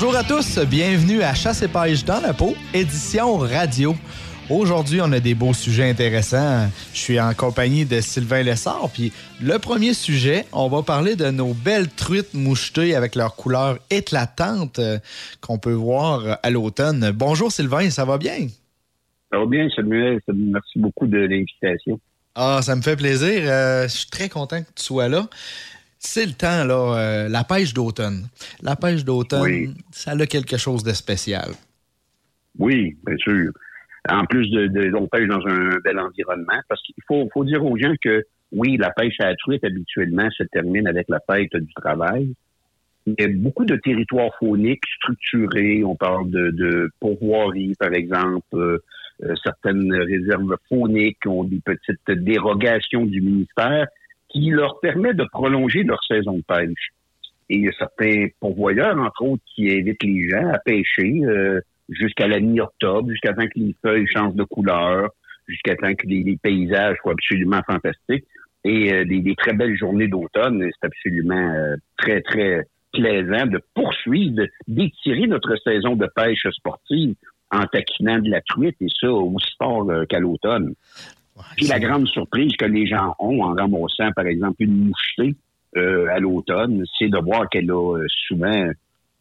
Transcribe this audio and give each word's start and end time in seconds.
Bonjour 0.00 0.14
à 0.14 0.22
tous, 0.22 0.60
bienvenue 0.60 1.22
à 1.22 1.34
Chasse 1.34 1.60
et 1.60 1.66
pêche 1.66 2.04
dans 2.04 2.20
la 2.20 2.32
peau, 2.32 2.54
édition 2.72 3.36
radio. 3.36 3.96
Aujourd'hui, 4.48 5.00
on 5.02 5.10
a 5.10 5.18
des 5.18 5.34
beaux 5.34 5.52
sujets 5.52 5.90
intéressants. 5.90 6.68
Je 6.94 6.98
suis 7.00 7.18
en 7.18 7.34
compagnie 7.34 7.84
de 7.84 8.00
Sylvain 8.00 8.44
Lessard. 8.44 8.90
Puis 8.94 9.12
le 9.42 9.58
premier 9.58 9.94
sujet, 9.94 10.44
on 10.52 10.68
va 10.68 10.84
parler 10.84 11.16
de 11.16 11.32
nos 11.32 11.52
belles 11.52 11.88
truites 11.88 12.32
mouchetées 12.32 12.94
avec 12.94 13.16
leur 13.16 13.34
couleur 13.34 13.78
éclatante 13.90 14.78
euh, 14.78 14.98
qu'on 15.40 15.58
peut 15.58 15.72
voir 15.72 16.38
à 16.44 16.50
l'automne. 16.50 17.10
Bonjour 17.12 17.50
Sylvain, 17.50 17.90
ça 17.90 18.04
va 18.04 18.18
bien? 18.18 18.46
Ça 19.32 19.38
va 19.40 19.46
bien, 19.46 19.68
Samuel. 19.74 20.20
Merci 20.32 20.78
beaucoup 20.78 21.08
de 21.08 21.18
l'invitation. 21.18 21.98
Ah, 22.36 22.60
ça 22.62 22.76
me 22.76 22.82
fait 22.82 22.94
plaisir. 22.94 23.42
Euh, 23.46 23.88
je 23.88 23.96
suis 23.96 24.10
très 24.10 24.28
content 24.28 24.62
que 24.62 24.70
tu 24.76 24.84
sois 24.84 25.08
là. 25.08 25.26
C'est 25.98 26.26
le 26.26 26.32
temps, 26.32 26.64
là, 26.64 26.96
euh, 26.96 27.28
la 27.28 27.44
pêche 27.44 27.74
d'automne. 27.74 28.28
La 28.62 28.76
pêche 28.76 29.04
d'automne, 29.04 29.74
ça 29.90 30.12
a 30.12 30.26
quelque 30.26 30.56
chose 30.56 30.82
de 30.84 30.92
spécial. 30.92 31.50
Oui, 32.58 32.96
bien 33.06 33.16
sûr 33.18 33.52
en 34.08 34.24
plus 34.24 34.50
de, 34.50 34.66
de 34.66 34.94
on 34.94 35.06
pêche 35.06 35.28
dans 35.28 35.44
un 35.46 35.78
bel 35.84 35.98
environnement, 35.98 36.60
parce 36.68 36.82
qu'il 36.82 36.94
faut, 37.06 37.28
faut 37.32 37.44
dire 37.44 37.64
aux 37.64 37.76
gens 37.76 37.94
que 38.02 38.24
oui, 38.52 38.76
la 38.78 38.90
pêche 38.90 39.20
à 39.20 39.26
la 39.26 39.36
truite 39.36 39.64
habituellement 39.64 40.28
se 40.30 40.42
termine 40.44 40.86
avec 40.86 41.06
la 41.08 41.20
fête 41.30 41.54
du 41.54 41.72
travail. 41.74 42.32
Il 43.06 43.14
y 43.18 43.24
a 43.24 43.28
beaucoup 43.28 43.64
de 43.64 43.76
territoires 43.76 44.30
fauniques 44.38 44.84
structurés. 44.96 45.82
On 45.84 45.96
parle 45.96 46.30
de, 46.30 46.50
de 46.50 46.90
pourvoiries, 47.00 47.74
par 47.78 47.92
exemple. 47.92 48.46
Euh, 48.54 48.78
euh, 49.24 49.34
certaines 49.42 49.92
réserves 49.92 50.56
fauniques 50.68 51.26
ont 51.26 51.44
des 51.44 51.60
petites 51.60 52.10
dérogations 52.10 53.04
du 53.04 53.20
ministère 53.20 53.86
qui 54.28 54.50
leur 54.50 54.80
permettent 54.80 55.16
de 55.16 55.26
prolonger 55.30 55.82
leur 55.82 56.02
saison 56.04 56.34
de 56.34 56.42
pêche. 56.42 56.92
Et 57.50 57.56
il 57.56 57.64
y 57.64 57.68
a 57.68 57.72
certains 57.78 58.26
pourvoyeurs, 58.40 58.98
entre 58.98 59.22
autres, 59.22 59.42
qui 59.54 59.70
invitent 59.72 60.02
les 60.02 60.28
gens 60.28 60.48
à 60.48 60.58
pêcher 60.58 61.20
euh, 61.24 61.60
jusqu'à 61.88 62.28
la 62.28 62.40
mi-octobre, 62.40 63.10
jusqu'à 63.10 63.32
temps 63.32 63.46
que 63.46 63.58
les 63.58 63.74
feuilles 63.82 64.06
changent 64.06 64.34
de 64.34 64.44
couleur, 64.44 65.10
jusqu'à 65.46 65.74
temps 65.76 65.94
que 65.94 66.06
les, 66.06 66.38
paysages 66.42 66.96
soient 67.02 67.12
absolument 67.12 67.60
fantastiques. 67.66 68.26
Et 68.64 68.92
euh, 68.92 69.04
des, 69.04 69.34
très 69.36 69.54
belles 69.54 69.76
journées 69.76 70.08
d'automne, 70.08 70.62
c'est 70.62 70.86
absolument 70.86 71.54
euh, 71.54 71.76
très, 71.96 72.20
très 72.20 72.66
plaisant 72.92 73.46
de 73.46 73.60
poursuivre, 73.74 74.44
d'étirer 74.66 75.26
notre 75.26 75.56
saison 75.64 75.94
de 75.94 76.06
pêche 76.14 76.46
sportive 76.50 77.14
en 77.50 77.64
taquinant 77.66 78.18
de 78.18 78.30
la 78.30 78.40
truite, 78.42 78.76
et 78.80 78.88
ça 79.00 79.10
aussi 79.10 79.54
fort 79.58 79.90
euh, 79.90 80.04
qu'à 80.06 80.18
l'automne. 80.18 80.74
Puis 81.56 81.66
la 81.66 81.80
grande 81.80 82.06
surprise 82.08 82.52
que 82.56 82.64
les 82.64 82.86
gens 82.86 83.14
ont 83.18 83.42
en 83.42 83.54
ramassant, 83.54 84.12
par 84.14 84.26
exemple, 84.26 84.56
une 84.62 84.88
mouchetée 84.88 85.36
à 85.76 86.18
l'automne, 86.18 86.84
c'est 86.98 87.08
de 87.08 87.18
voir 87.18 87.48
qu'elle 87.48 87.70
a 87.70 87.98
souvent 88.26 88.68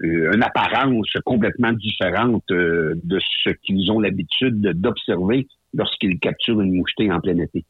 euh, 0.03 0.31
une 0.31 0.43
apparence 0.43 1.11
complètement 1.25 1.73
différente 1.73 2.43
euh, 2.51 2.93
de 3.03 3.19
ce 3.43 3.49
qu'ils 3.63 3.91
ont 3.91 3.99
l'habitude 3.99 4.61
d'observer 4.61 5.47
lorsqu'ils 5.73 6.19
capturent 6.19 6.61
une 6.61 6.75
mouchetée 6.75 7.11
en 7.11 7.19
plein 7.19 7.39
été. 7.39 7.65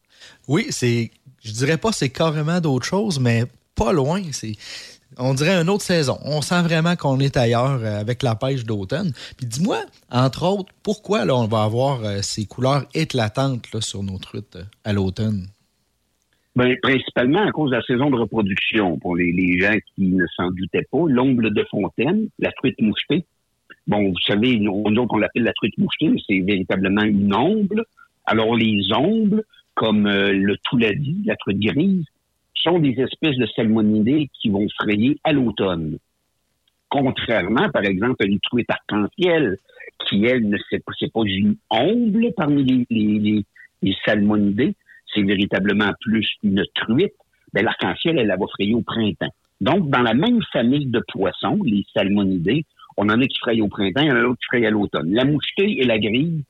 Oui, 0.48 0.66
c'est, 0.70 1.10
je 1.42 1.52
dirais 1.54 1.78
pas 1.78 1.94
c'est 1.94 2.10
carrément 2.10 2.60
d'autre 2.60 2.86
chose, 2.86 3.18
mais 3.22 3.44
pas 3.76 3.94
loin. 3.94 4.22
C'est, 4.32 4.56
on 5.18 5.34
dirait 5.34 5.62
une 5.62 5.70
autre 5.70 5.84
saison. 5.84 6.18
On 6.24 6.42
sent 6.42 6.62
vraiment 6.62 6.96
qu'on 6.96 7.20
est 7.20 7.38
ailleurs 7.38 7.80
euh, 7.82 8.00
avec 8.00 8.24
la 8.24 8.36
pêche 8.36 8.66
d'automne. 8.66 9.12
Puis 9.38 9.46
dis-moi, 9.46 9.80
entre 10.12 10.46
autres, 10.46 10.74
pourquoi 10.84 11.26
là, 11.26 11.36
on 11.36 11.48
va 11.48 11.64
avoir 11.64 12.02
ces 12.24 12.46
couleurs 12.46 12.86
éclatantes 12.94 13.66
sur 13.80 14.04
nos 14.04 14.18
truites 14.18 14.58
à 14.84 14.94
l'automne? 14.94 15.48
Ben, 16.58 16.76
principalement 16.82 17.48
à 17.48 17.52
cause 17.52 17.70
de 17.70 17.76
la 17.76 17.84
saison 17.84 18.10
de 18.10 18.16
reproduction. 18.16 18.98
Pour 18.98 19.16
les, 19.16 19.60
gens 19.60 19.78
qui 19.94 20.08
ne 20.08 20.26
s'en 20.36 20.50
doutaient 20.50 20.88
pas, 20.92 21.04
l'omble 21.08 21.54
de 21.54 21.64
fontaine, 21.70 22.30
la 22.40 22.52
truite 22.52 22.82
mouchetée. 22.82 23.26
Bon, 23.86 24.10
vous 24.10 24.20
savez, 24.26 24.58
nous, 24.58 24.84
on 24.84 25.18
l'appelle 25.18 25.44
la 25.44 25.54
truite 25.54 25.78
mouchetée, 25.78 26.10
mais 26.10 26.20
c'est 26.28 26.40
véritablement 26.40 27.04
une 27.04 27.32
omble. 27.32 27.86
Alors, 28.26 28.56
les 28.56 28.92
ombles, 28.92 29.44
comme 29.76 30.08
euh, 30.08 30.32
le 30.34 30.58
touladi, 30.64 31.22
la 31.26 31.36
truite 31.36 31.60
grise, 31.60 32.06
sont 32.64 32.80
des 32.80 33.00
espèces 33.00 33.38
de 33.38 33.46
salmonidés 33.56 34.30
qui 34.34 34.50
vont 34.50 34.68
frayer 34.82 35.18
à 35.24 35.34
l'automne. 35.34 35.98
Contrairement, 36.90 37.70
par 37.70 37.84
exemple, 37.84 38.24
à 38.24 38.26
une 38.26 38.40
truite 38.40 38.70
arc-en-ciel, 38.70 39.58
qui, 40.06 40.26
elle, 40.26 40.48
ne 40.48 40.58
sait 40.70 40.80
pas, 40.80 40.94
pas 41.14 41.22
une 41.26 41.56
omble 41.70 42.32
parmi 42.36 42.86
les, 42.90 43.44
les, 43.82 43.96
salmonidés, 44.06 44.76
c'est 45.14 45.24
véritablement 45.24 45.92
plus 46.02 46.30
une 46.44 46.64
truite, 46.76 47.14
ben, 47.54 47.66
l'arc-en-ciel, 47.66 48.20
elle, 48.20 48.28
la 48.28 48.38
va 48.38 48.46
frayer 48.48 48.74
au 48.74 48.82
printemps. 48.82 49.34
Donc, 49.60 49.90
dans 49.90 50.02
la 50.02 50.14
même 50.14 50.40
famille 50.54 50.86
de 50.86 51.02
poissons, 51.12 51.60
les 51.64 51.86
salmonidés, 51.94 52.66
on 52.96 53.10
en 53.10 53.22
a 53.22 53.26
qui 53.26 53.38
frayent 53.40 53.62
au 53.62 53.68
printemps, 53.68 54.02
il 54.02 54.08
y 54.08 54.12
en 54.12 54.32
a 54.32 54.36
qui 54.36 54.46
frayent 54.48 54.66
à 54.66 54.72
l'automne. 54.72 55.14
La 55.14 55.26
mouchetée 55.26 55.82
et 55.82 55.84
la 55.84 56.00
grille 56.00 56.44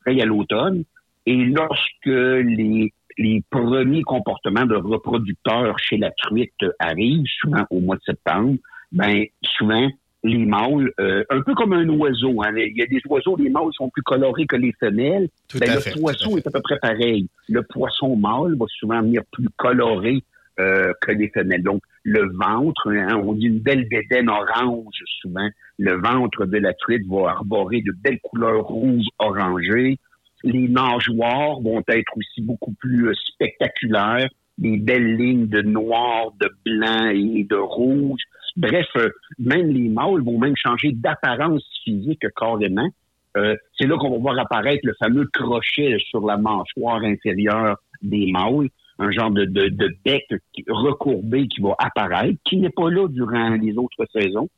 frayent 0.00 0.22
à 0.22 0.26
l'automne. 0.26 0.84
Et 1.26 1.36
lorsque 1.36 2.06
les, 2.06 2.92
les 3.18 3.42
premiers 3.50 4.02
comportements 4.02 4.66
de 4.66 4.76
reproducteurs 4.76 5.78
chez 5.78 5.96
la 5.96 6.10
truite 6.10 6.52
arrivent, 6.78 7.26
souvent 7.40 7.64
au 7.70 7.80
mois 7.80 7.96
de 7.96 8.02
septembre, 8.02 8.56
ben 8.92 9.24
souvent 9.42 9.88
les 10.24 10.46
mâles, 10.46 10.90
euh, 11.00 11.22
un 11.28 11.42
peu 11.42 11.54
comme 11.54 11.74
un 11.74 11.86
oiseau. 11.90 12.42
Hein. 12.42 12.52
Il 12.56 12.76
y 12.76 12.82
a 12.82 12.86
des 12.86 13.00
oiseaux, 13.08 13.36
les 13.36 13.50
mâles 13.50 13.72
sont 13.72 13.90
plus 13.90 14.02
colorés 14.02 14.46
que 14.46 14.56
les 14.56 14.72
femelles. 14.80 15.28
Ben, 15.54 15.74
le 15.74 16.00
poisson 16.00 16.38
est 16.38 16.46
à 16.46 16.50
peu 16.50 16.62
près 16.62 16.78
pareil. 16.78 17.28
Le 17.48 17.62
poisson 17.62 18.16
mâle 18.16 18.56
va 18.58 18.64
souvent 18.68 19.02
venir 19.02 19.22
plus 19.30 19.48
coloré 19.56 20.22
euh, 20.58 20.92
que 21.02 21.12
les 21.12 21.28
femelles. 21.28 21.62
Donc, 21.62 21.82
le 22.04 22.32
ventre, 22.32 22.90
hein, 22.90 23.20
on 23.22 23.34
dit 23.34 23.46
une 23.46 23.58
belle 23.58 23.86
bédaine 23.86 24.30
orange 24.30 24.94
souvent. 25.20 25.48
Le 25.78 26.00
ventre 26.00 26.46
de 26.46 26.56
la 26.56 26.72
truite 26.72 27.06
va 27.06 27.30
arborer 27.30 27.82
de 27.82 27.92
belles 27.92 28.20
couleurs 28.22 28.64
rouges 28.64 29.06
orangées. 29.18 29.98
Les 30.44 30.68
nageoires 30.68 31.60
vont 31.60 31.82
être 31.88 32.12
aussi 32.16 32.42
beaucoup 32.42 32.74
plus 32.74 33.08
euh, 33.08 33.14
spectaculaires. 33.32 34.28
Des 34.58 34.76
belles 34.76 35.16
lignes 35.16 35.48
de 35.48 35.62
noir, 35.62 36.30
de 36.40 36.48
blanc 36.64 37.08
et 37.08 37.44
de 37.44 37.56
rouge. 37.56 38.20
Bref, 38.56 38.86
euh, 38.96 39.08
même 39.38 39.68
les 39.68 39.88
mâles 39.88 40.22
vont 40.22 40.38
même 40.38 40.54
changer 40.56 40.92
d'apparence 40.92 41.64
physique 41.82 42.24
carrément. 42.36 42.88
Euh, 43.36 43.56
c'est 43.76 43.86
là 43.86 43.96
qu'on 43.96 44.10
va 44.10 44.18
voir 44.18 44.38
apparaître 44.38 44.82
le 44.84 44.94
fameux 45.02 45.26
crochet 45.32 45.96
sur 46.10 46.24
la 46.24 46.36
mâchoire 46.36 47.02
inférieure 47.02 47.78
des 48.02 48.30
mâles, 48.30 48.68
un 48.98 49.10
genre 49.10 49.30
de, 49.30 49.44
de, 49.44 49.96
bec 50.04 50.24
recourbé 50.68 51.48
qui 51.48 51.60
va 51.60 51.74
apparaître, 51.78 52.38
qui 52.44 52.58
n'est 52.58 52.70
pas 52.70 52.90
là 52.90 53.08
durant 53.08 53.50
les 53.50 53.76
autres 53.76 54.06
saisons. 54.12 54.48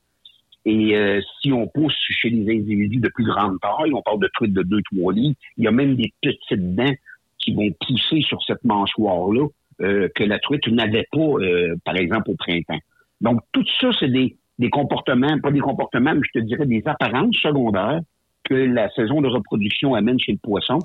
Et 0.66 0.96
euh, 0.96 1.20
si 1.40 1.52
on 1.52 1.66
pousse 1.68 1.96
chez 2.10 2.28
les 2.28 2.58
individus 2.58 2.98
de 2.98 3.08
plus 3.08 3.24
grande 3.24 3.58
taille, 3.60 3.94
on 3.94 4.02
parle 4.02 4.20
de 4.20 4.28
trucs 4.34 4.52
de 4.52 4.62
2-3 4.62 5.14
lits, 5.14 5.36
il 5.56 5.64
y 5.64 5.68
a 5.68 5.70
même 5.70 5.96
des 5.96 6.12
petites 6.20 6.74
dents 6.74 6.94
qui 7.38 7.54
vont 7.54 7.70
pousser 7.80 8.20
sur 8.22 8.42
cette 8.42 8.64
mâchoire-là 8.64 9.46
que 9.78 10.24
la 10.24 10.38
truite 10.38 10.66
n'avait 10.68 11.06
pas, 11.12 11.34
par 11.84 11.96
exemple, 11.96 12.30
au 12.30 12.34
printemps. 12.34 12.80
Donc, 13.20 13.40
tout 13.52 13.64
ça, 13.78 13.90
c'est 14.00 14.08
des, 14.08 14.36
des 14.58 14.70
comportements, 14.70 15.38
pas 15.40 15.50
des 15.50 15.60
comportements, 15.60 16.14
mais 16.14 16.22
je 16.32 16.40
te 16.40 16.44
dirais 16.44 16.66
des 16.66 16.82
apparences 16.86 17.36
secondaires 17.36 18.00
que 18.44 18.54
la 18.54 18.90
saison 18.90 19.20
de 19.20 19.28
reproduction 19.28 19.94
amène 19.94 20.18
chez 20.18 20.32
le 20.32 20.38
poisson, 20.38 20.78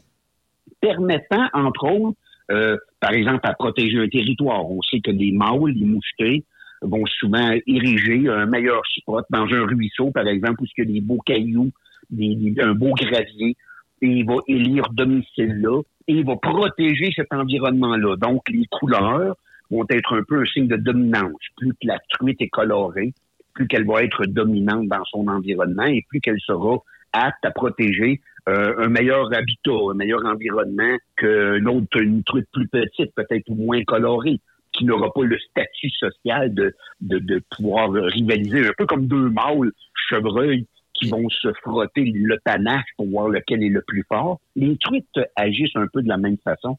permettant, 0.80 1.48
entre 1.54 1.86
autres, 1.86 2.18
euh, 2.52 2.78
par 3.00 3.12
exemple, 3.12 3.42
à 3.44 3.54
protéger 3.54 4.00
un 4.00 4.08
territoire. 4.08 4.70
On 4.70 4.82
sait 4.82 5.00
que 5.00 5.12
les 5.12 5.32
mâles, 5.32 5.74
les 5.74 5.86
mouchetés, 5.86 6.44
vont 6.82 7.06
souvent 7.06 7.52
ériger 7.68 8.28
un 8.30 8.46
meilleur 8.46 8.82
spot 8.86 9.26
dans 9.30 9.46
un 9.46 9.66
ruisseau, 9.66 10.12
par 10.12 10.28
exemple, 10.28 10.62
où 10.62 10.66
il 10.66 10.86
y 10.86 10.90
a 10.90 10.94
des 10.94 11.02
beaux 11.02 11.22
cailloux, 11.26 11.72
des, 12.10 12.56
un 12.60 12.74
beau 12.74 12.94
gravier, 12.94 13.56
et 14.02 14.08
il 14.08 14.26
va 14.26 14.36
élire 14.48 14.90
domicile 14.92 15.62
là, 15.62 15.82
et 16.08 16.14
il 16.14 16.26
va 16.26 16.36
protéger 16.38 17.12
cet 17.16 17.32
environnement-là. 17.32 18.16
Donc, 18.18 18.42
les 18.50 18.66
couleurs, 18.66 19.36
vont 19.72 19.86
être 19.90 20.14
un 20.16 20.24
peu 20.24 20.42
un 20.42 20.46
signe 20.46 20.68
de 20.68 20.76
dominance. 20.76 21.40
Plus 21.58 21.72
que 21.72 21.88
la 21.88 21.98
truite 22.10 22.42
est 22.42 22.50
colorée, 22.50 23.14
plus 23.54 23.68
qu'elle 23.68 23.86
va 23.86 24.04
être 24.04 24.26
dominante 24.26 24.88
dans 24.88 25.04
son 25.06 25.28
environnement 25.28 25.86
et 25.86 26.06
plus 26.10 26.20
qu'elle 26.20 26.40
sera 26.40 26.78
apte 27.14 27.44
à 27.44 27.52
protéger 27.52 28.22
euh, 28.50 28.76
un 28.80 28.88
meilleur 28.88 29.34
habitat, 29.34 29.72
un 29.92 29.94
meilleur 29.94 30.26
environnement 30.26 30.96
que 31.16 31.58
l'autre, 31.58 32.02
une 32.02 32.24
truite 32.24 32.48
plus 32.52 32.68
petite, 32.68 33.14
peut-être 33.16 33.50
moins 33.50 33.84
colorée, 33.84 34.40
qui 34.74 34.86
n'aura 34.86 35.12
pas 35.14 35.24
le 35.24 35.38
statut 35.40 35.90
social 35.92 36.54
de, 36.54 36.74
de, 37.02 37.20
de, 37.20 37.42
pouvoir 37.56 37.92
rivaliser, 37.92 38.68
un 38.68 38.74
peu 38.78 38.86
comme 38.86 39.08
deux 39.08 39.30
mâles 39.30 39.72
chevreuils 40.10 40.66
qui 40.94 41.10
vont 41.10 41.28
se 41.30 41.52
frotter 41.62 42.04
le 42.04 42.38
panache 42.44 42.86
pour 42.98 43.08
voir 43.08 43.30
lequel 43.30 43.64
est 43.64 43.70
le 43.70 43.82
plus 43.82 44.04
fort. 44.08 44.40
Les 44.56 44.78
truites 44.78 45.20
agissent 45.36 45.76
un 45.76 45.88
peu 45.92 46.02
de 46.02 46.08
la 46.08 46.18
même 46.18 46.38
façon. 46.38 46.78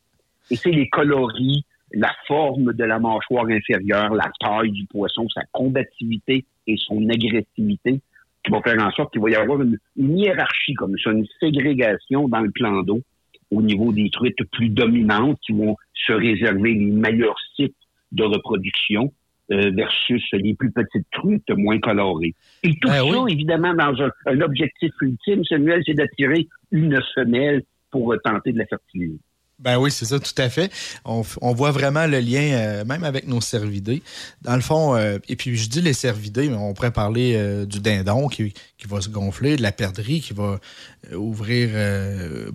Et 0.51 0.57
c'est 0.57 0.71
les 0.71 0.89
coloris, 0.89 1.65
la 1.93 2.13
forme 2.27 2.73
de 2.73 2.85
la 2.85 2.99
mâchoire 2.99 3.47
inférieure, 3.49 4.15
la 4.15 4.31
taille 4.41 4.71
du 4.71 4.87
poisson, 4.87 5.29
sa 5.29 5.43
combativité 5.53 6.45
et 6.67 6.77
son 6.77 7.09
agressivité, 7.09 8.01
qui 8.45 8.51
vont 8.51 8.63
faire 8.63 8.83
en 8.83 8.91
sorte 8.93 9.13
qu'il 9.13 9.23
va 9.23 9.31
y 9.31 9.35
avoir 9.35 9.61
une, 9.61 9.79
hiérarchie 9.97 10.75
comme 10.75 10.97
ça, 10.99 11.11
une 11.11 11.27
ségrégation 11.41 12.29
dans 12.29 12.41
le 12.41 12.51
plan 12.51 12.83
d'eau 12.83 13.01
au 13.51 13.63
niveau 13.63 13.93
des 13.93 14.09
truites 14.11 14.43
plus 14.53 14.69
dominantes 14.69 15.39
qui 15.45 15.53
vont 15.53 15.77
se 15.95 16.13
réserver 16.13 16.75
les 16.75 16.87
meilleurs 16.87 17.39
sites 17.55 17.77
de 18.13 18.25
reproduction 18.25 19.13
euh, 19.51 19.71
versus 19.75 20.25
les 20.33 20.55
plus 20.55 20.71
petites 20.71 21.07
truites 21.11 21.51
moins 21.51 21.79
colorées. 21.81 22.35
Et 22.63 22.75
tout 22.81 22.89
ben 22.89 23.13
ça, 23.13 23.25
évidemment, 23.29 23.75
dans 23.75 24.09
un, 24.27 24.41
objectif 24.41 24.93
ultime, 25.01 25.45
Samuel, 25.45 25.83
c'est 25.85 25.95
d'attirer 25.95 26.49
une 26.71 27.01
femelle 27.15 27.63
pour 27.91 28.15
tenter 28.25 28.53
de 28.53 28.59
la 28.59 28.67
fertiliser. 28.67 29.19
Ben 29.63 29.79
oui, 29.79 29.93
c'est 29.93 30.07
ça, 30.07 30.19
tout 30.19 30.35
à 30.39 30.49
fait. 30.49 30.73
On, 31.05 31.23
voit 31.53 31.71
vraiment 31.71 32.07
le 32.09 32.19
lien, 32.19 32.53
euh, 32.53 32.85
même 32.85 33.05
avec 33.05 33.29
nos 33.29 33.41
cervidés. 33.41 34.03
Dans 34.43 34.57
le 34.57 34.61
fond, 34.61 34.97
euh, 34.97 35.19
et 35.29 35.37
puis 35.37 35.57
je 35.57 35.69
dis 35.69 35.81
les 35.81 35.93
cervidés, 35.93 36.49
mais 36.49 36.57
on 36.57 36.75
pourrait 36.75 36.91
parler 36.91 37.35
euh, 37.37 37.65
du 37.65 37.79
dindon 37.79 38.27
qui, 38.27 38.55
qui, 38.77 38.89
va 38.89 39.01
se 39.01 39.09
gonfler, 39.09 39.57
de 39.57 39.63
la 39.63 39.71
perdrix 39.71 40.21
qui 40.21 40.33
va 40.33 40.59
ouvrir 41.15 41.71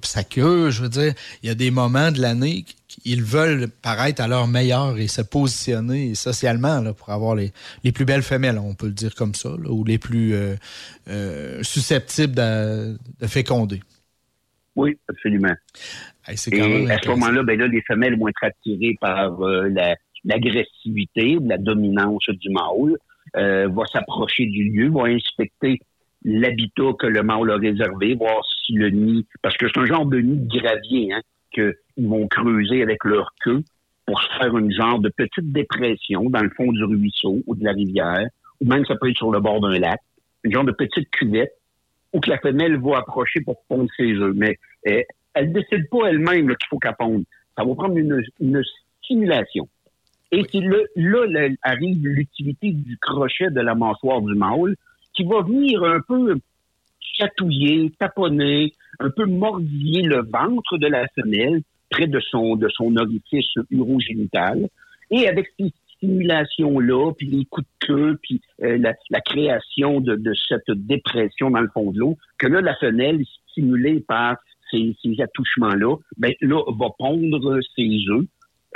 sa 0.04 0.24
queue. 0.26 0.70
Je 0.70 0.82
veux 0.82 0.90
dire, 0.90 1.14
il 1.44 1.48
y 1.48 1.50
a 1.50 1.56
des 1.56 1.72
moments 1.72 2.12
de 2.12 2.20
l'année 2.20 2.66
qu'ils 2.88 3.24
veulent 3.24 3.70
paraître 3.70 4.22
à 4.22 4.28
leur 4.28 4.48
meilleur 4.48 4.98
et 4.98 5.08
se 5.08 5.22
positionner 5.22 6.14
socialement 6.14 6.92
pour 6.94 7.10
avoir 7.10 7.36
les, 7.36 7.54
les 7.86 7.94
plus 7.94 8.06
belles 8.06 8.24
femelles, 8.24 8.58
on 8.58 8.74
peut 8.74 8.88
le 8.88 8.94
dire 8.94 9.16
comme 9.16 9.34
ça, 9.34 9.50
ou 9.50 9.86
les 9.86 9.98
plus 9.98 10.36
susceptibles 11.62 12.36
de 12.36 12.98
féconder. 13.28 13.82
Oui, 14.78 14.96
absolument. 15.10 15.56
Et 16.30 16.92
à 16.92 16.98
ce 16.98 17.10
moment-là, 17.10 17.44
ben 17.44 17.60
là, 17.60 17.68
les 17.68 17.82
femelles 17.82 18.18
vont 18.18 18.28
être 18.28 18.44
attirées 18.44 18.98
par 19.00 19.42
euh, 19.42 19.70
l'agressivité, 20.26 21.38
la, 21.42 21.58
dominance 21.58 22.30
du 22.30 22.50
mâle, 22.50 22.98
euh, 23.36 23.68
va 23.70 23.84
s'approcher 23.92 24.46
du 24.46 24.70
lieu, 24.70 24.90
va 24.90 25.06
inspecter 25.06 25.80
l'habitat 26.24 26.94
que 27.00 27.08
le 27.08 27.24
mâle 27.24 27.52
a 27.52 27.58
réservé, 27.58 28.16
voir 28.16 28.42
si 28.66 28.74
le 28.74 28.90
nid, 28.90 29.26
parce 29.42 29.56
que 29.58 29.68
c'est 29.68 29.80
un 29.80 29.86
genre 29.86 30.06
de 30.06 30.20
nid 30.20 30.40
de 30.40 30.60
gravier, 30.60 31.14
hein, 31.14 31.22
qu'ils 31.54 32.08
vont 32.08 32.28
creuser 32.28 32.82
avec 32.82 33.04
leur 33.06 33.34
queue 33.44 33.64
pour 34.06 34.22
se 34.22 34.28
faire 34.38 34.58
une 34.58 34.72
genre 34.72 35.00
de 35.00 35.10
petite 35.10 35.52
dépression 35.52 36.30
dans 36.30 36.42
le 36.42 36.50
fond 36.52 36.72
du 36.72 36.84
ruisseau 36.84 37.40
ou 37.46 37.56
de 37.56 37.64
la 37.64 37.72
rivière, 37.72 38.28
ou 38.62 38.68
même 38.68 38.86
ça 38.86 38.96
peut 38.96 39.10
être 39.10 39.18
sur 39.18 39.32
le 39.32 39.40
bord 39.40 39.60
d'un 39.62 39.78
lac, 39.80 40.00
une 40.44 40.54
genre 40.54 40.64
de 40.64 40.72
petite 40.72 41.10
cuvette 41.12 41.54
ou 42.14 42.20
que 42.20 42.30
la 42.30 42.38
femelle 42.40 42.78
va 42.78 43.00
approcher 43.00 43.42
pour 43.42 43.62
pondre 43.68 43.90
ses 43.98 44.14
œufs. 44.14 44.34
Mais 44.36 44.58
eh, 44.86 45.06
elle 45.38 45.50
ne 45.50 45.54
décide 45.54 45.90
pas 45.90 46.10
elle-même 46.10 46.48
qu'il 46.48 46.68
faut 46.70 46.80
qu'elle 46.80 46.96
ponde. 46.98 47.24
Ça 47.56 47.64
va 47.64 47.76
prendre 47.76 47.98
une, 47.98 48.24
simulation. 49.06 49.68
Et 50.34 50.44
c'est 50.52 50.60
là, 50.60 50.78
là, 50.96 51.48
arrive 51.62 52.06
l'utilité 52.06 52.72
du 52.72 52.98
crochet 52.98 53.50
de 53.50 53.62
la 53.62 53.74
mâchoire 53.74 54.22
du 54.22 54.36
mâle 54.36 54.76
qui 55.14 55.24
va 55.24 55.42
venir 55.42 55.82
un 55.84 56.02
peu 56.02 56.36
chatouiller, 57.00 57.94
taponner, 57.98 58.74
un 59.00 59.10
peu 59.10 59.26
mordiller 59.26 60.02
le 60.02 60.24
ventre 60.24 60.78
de 60.78 60.88
la 60.88 61.08
femelle 61.16 61.62
près 61.90 62.08
de 62.08 62.20
son, 62.20 62.58
de 62.58 62.68
son 62.70 62.98
orifice 62.98 63.54
urogénital. 63.72 64.68
Et 65.10 65.30
avec 65.30 65.48
ces 65.58 65.72
stimulation-là, 65.98 67.12
puis 67.18 67.28
les 67.28 67.46
coups 67.46 67.68
de 67.68 67.88
queue, 67.88 68.20
puis 68.22 68.42
euh, 68.64 68.78
la, 68.78 69.22
création 69.22 70.00
de, 70.00 70.34
cette 70.48 70.70
dépression 70.70 71.50
dans 71.50 71.62
le 71.62 71.70
fond 71.74 71.92
de 71.92 72.00
l'eau, 72.00 72.18
que 72.38 72.48
là, 72.48 72.62
la 72.62 72.76
femelle, 72.76 73.24
stimulée 73.52 74.00
par 74.00 74.38
ces, 74.72 74.96
attouchements-là, 75.22 75.96
ben 76.18 76.34
là, 76.42 76.62
va 76.80 76.88
pondre 76.98 77.60
ses 77.76 78.00
œufs 78.10 78.26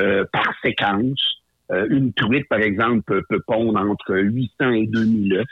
euh, 0.01 0.25
par 0.31 0.53
séquence. 0.63 1.41
Euh, 1.71 1.87
une 1.89 2.13
truite, 2.13 2.47
par 2.49 2.59
exemple, 2.59 3.21
peut, 3.29 3.41
pondre 3.47 3.79
entre 3.79 4.17
800 4.17 4.71
et 4.71 4.87
2000 4.87 5.33
œufs 5.33 5.45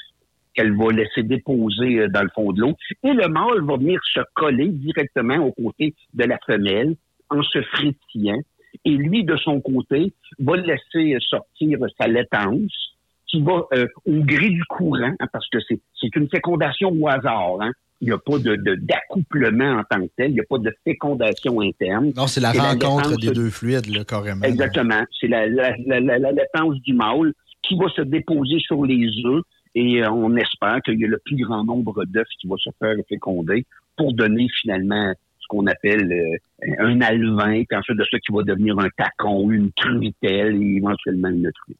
qu'elle 0.53 0.75
va 0.75 0.91
laisser 0.91 1.23
déposer 1.23 2.07
dans 2.09 2.23
le 2.23 2.29
fond 2.33 2.51
de 2.51 2.61
l'eau. 2.61 2.75
Et 3.03 3.13
le 3.13 3.27
mâle 3.27 3.61
va 3.61 3.77
venir 3.77 3.99
se 4.03 4.19
coller 4.33 4.67
directement 4.69 5.37
aux 5.37 5.51
côtés 5.53 5.93
de 6.13 6.23
la 6.25 6.37
femelle 6.45 6.95
en 7.29 7.41
se 7.43 7.61
frétillant 7.61 8.41
et 8.85 8.91
lui, 8.91 9.23
de 9.23 9.35
son 9.37 9.61
côté, 9.61 10.13
va 10.39 10.55
laisser 10.57 11.17
sortir 11.21 11.79
sa 11.99 12.07
laitance 12.07 12.95
qui 13.27 13.41
va 13.41 13.65
euh, 13.73 13.87
au 14.05 14.23
gré 14.23 14.49
du 14.49 14.63
courant, 14.65 15.13
hein, 15.19 15.27
parce 15.31 15.47
que 15.49 15.59
c'est, 15.67 15.79
une 16.15 16.29
fécondation 16.29 16.89
au 16.89 17.07
hasard. 17.07 17.61
Hein. 17.61 17.71
Il 18.01 18.07
n'y 18.07 18.13
a 18.13 18.17
pas 18.17 18.37
de, 18.37 18.55
d'accouplement 18.75 19.79
en 19.79 19.83
tant 19.83 20.01
que 20.01 20.11
tel, 20.15 20.31
il 20.31 20.35
n'y 20.35 20.39
a 20.39 20.45
pas 20.49 20.57
de 20.57 20.73
fécondation 20.85 21.59
interne. 21.59 22.13
Non, 22.15 22.27
c'est 22.27 22.39
la 22.39 22.51
rencontre 22.51 23.17
des 23.17 23.31
deux 23.31 23.49
fluides, 23.49 23.87
là, 23.87 24.05
carrément. 24.05 24.45
Exactement. 24.45 25.03
C'est 25.19 25.27
la, 25.27 25.47
la, 25.47 26.31
laitance 26.31 26.75
du 26.81 26.93
mâle 26.93 27.33
qui 27.61 27.75
va 27.75 27.89
se 27.89 28.01
déposer 28.01 28.59
sur 28.59 28.85
les 28.85 29.09
œufs 29.25 29.43
et 29.75 30.01
euh, 30.01 30.09
on 30.11 30.35
espère 30.37 30.81
qu'il 30.83 30.99
y 30.99 31.03
a 31.03 31.07
le 31.07 31.19
plus 31.25 31.35
grand 31.43 31.63
nombre 31.63 32.05
d'œufs 32.05 32.27
qui 32.39 32.47
va 32.47 32.55
se 32.57 32.69
faire 32.79 32.95
féconder 33.07 33.65
pour 33.97 34.13
donner 34.13 34.47
finalement 34.61 35.13
qu'on 35.49 35.67
appelle 35.67 36.11
euh, 36.11 36.65
un 36.79 37.01
alvin, 37.01 37.63
puis 37.67 37.77
ensuite 37.77 37.97
de 37.97 38.05
ça 38.09 38.19
qui 38.19 38.31
va 38.31 38.43
devenir 38.43 38.79
un 38.79 38.87
tacon, 38.97 39.51
une 39.51 39.71
truitelle 39.73 40.55
et 40.61 40.77
éventuellement 40.77 41.29
une 41.29 41.51
truite. 41.51 41.77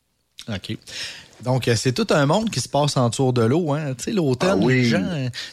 OK. 0.50 0.77
Donc, 1.44 1.68
euh, 1.68 1.74
c'est 1.75 1.94
tout 1.94 2.12
un 2.13 2.25
monde 2.25 2.50
qui 2.50 2.59
se 2.59 2.69
passe 2.69 2.97
en 2.97 3.09
tour 3.09 3.33
de 3.33 3.44
l'eau. 3.44 3.74
Hein? 3.74 3.94
Tu 3.97 4.06
sais, 4.06 4.12
l'automne, 4.12 4.62
ah 4.63 4.68
les, 4.68 4.83
gens, 4.83 5.06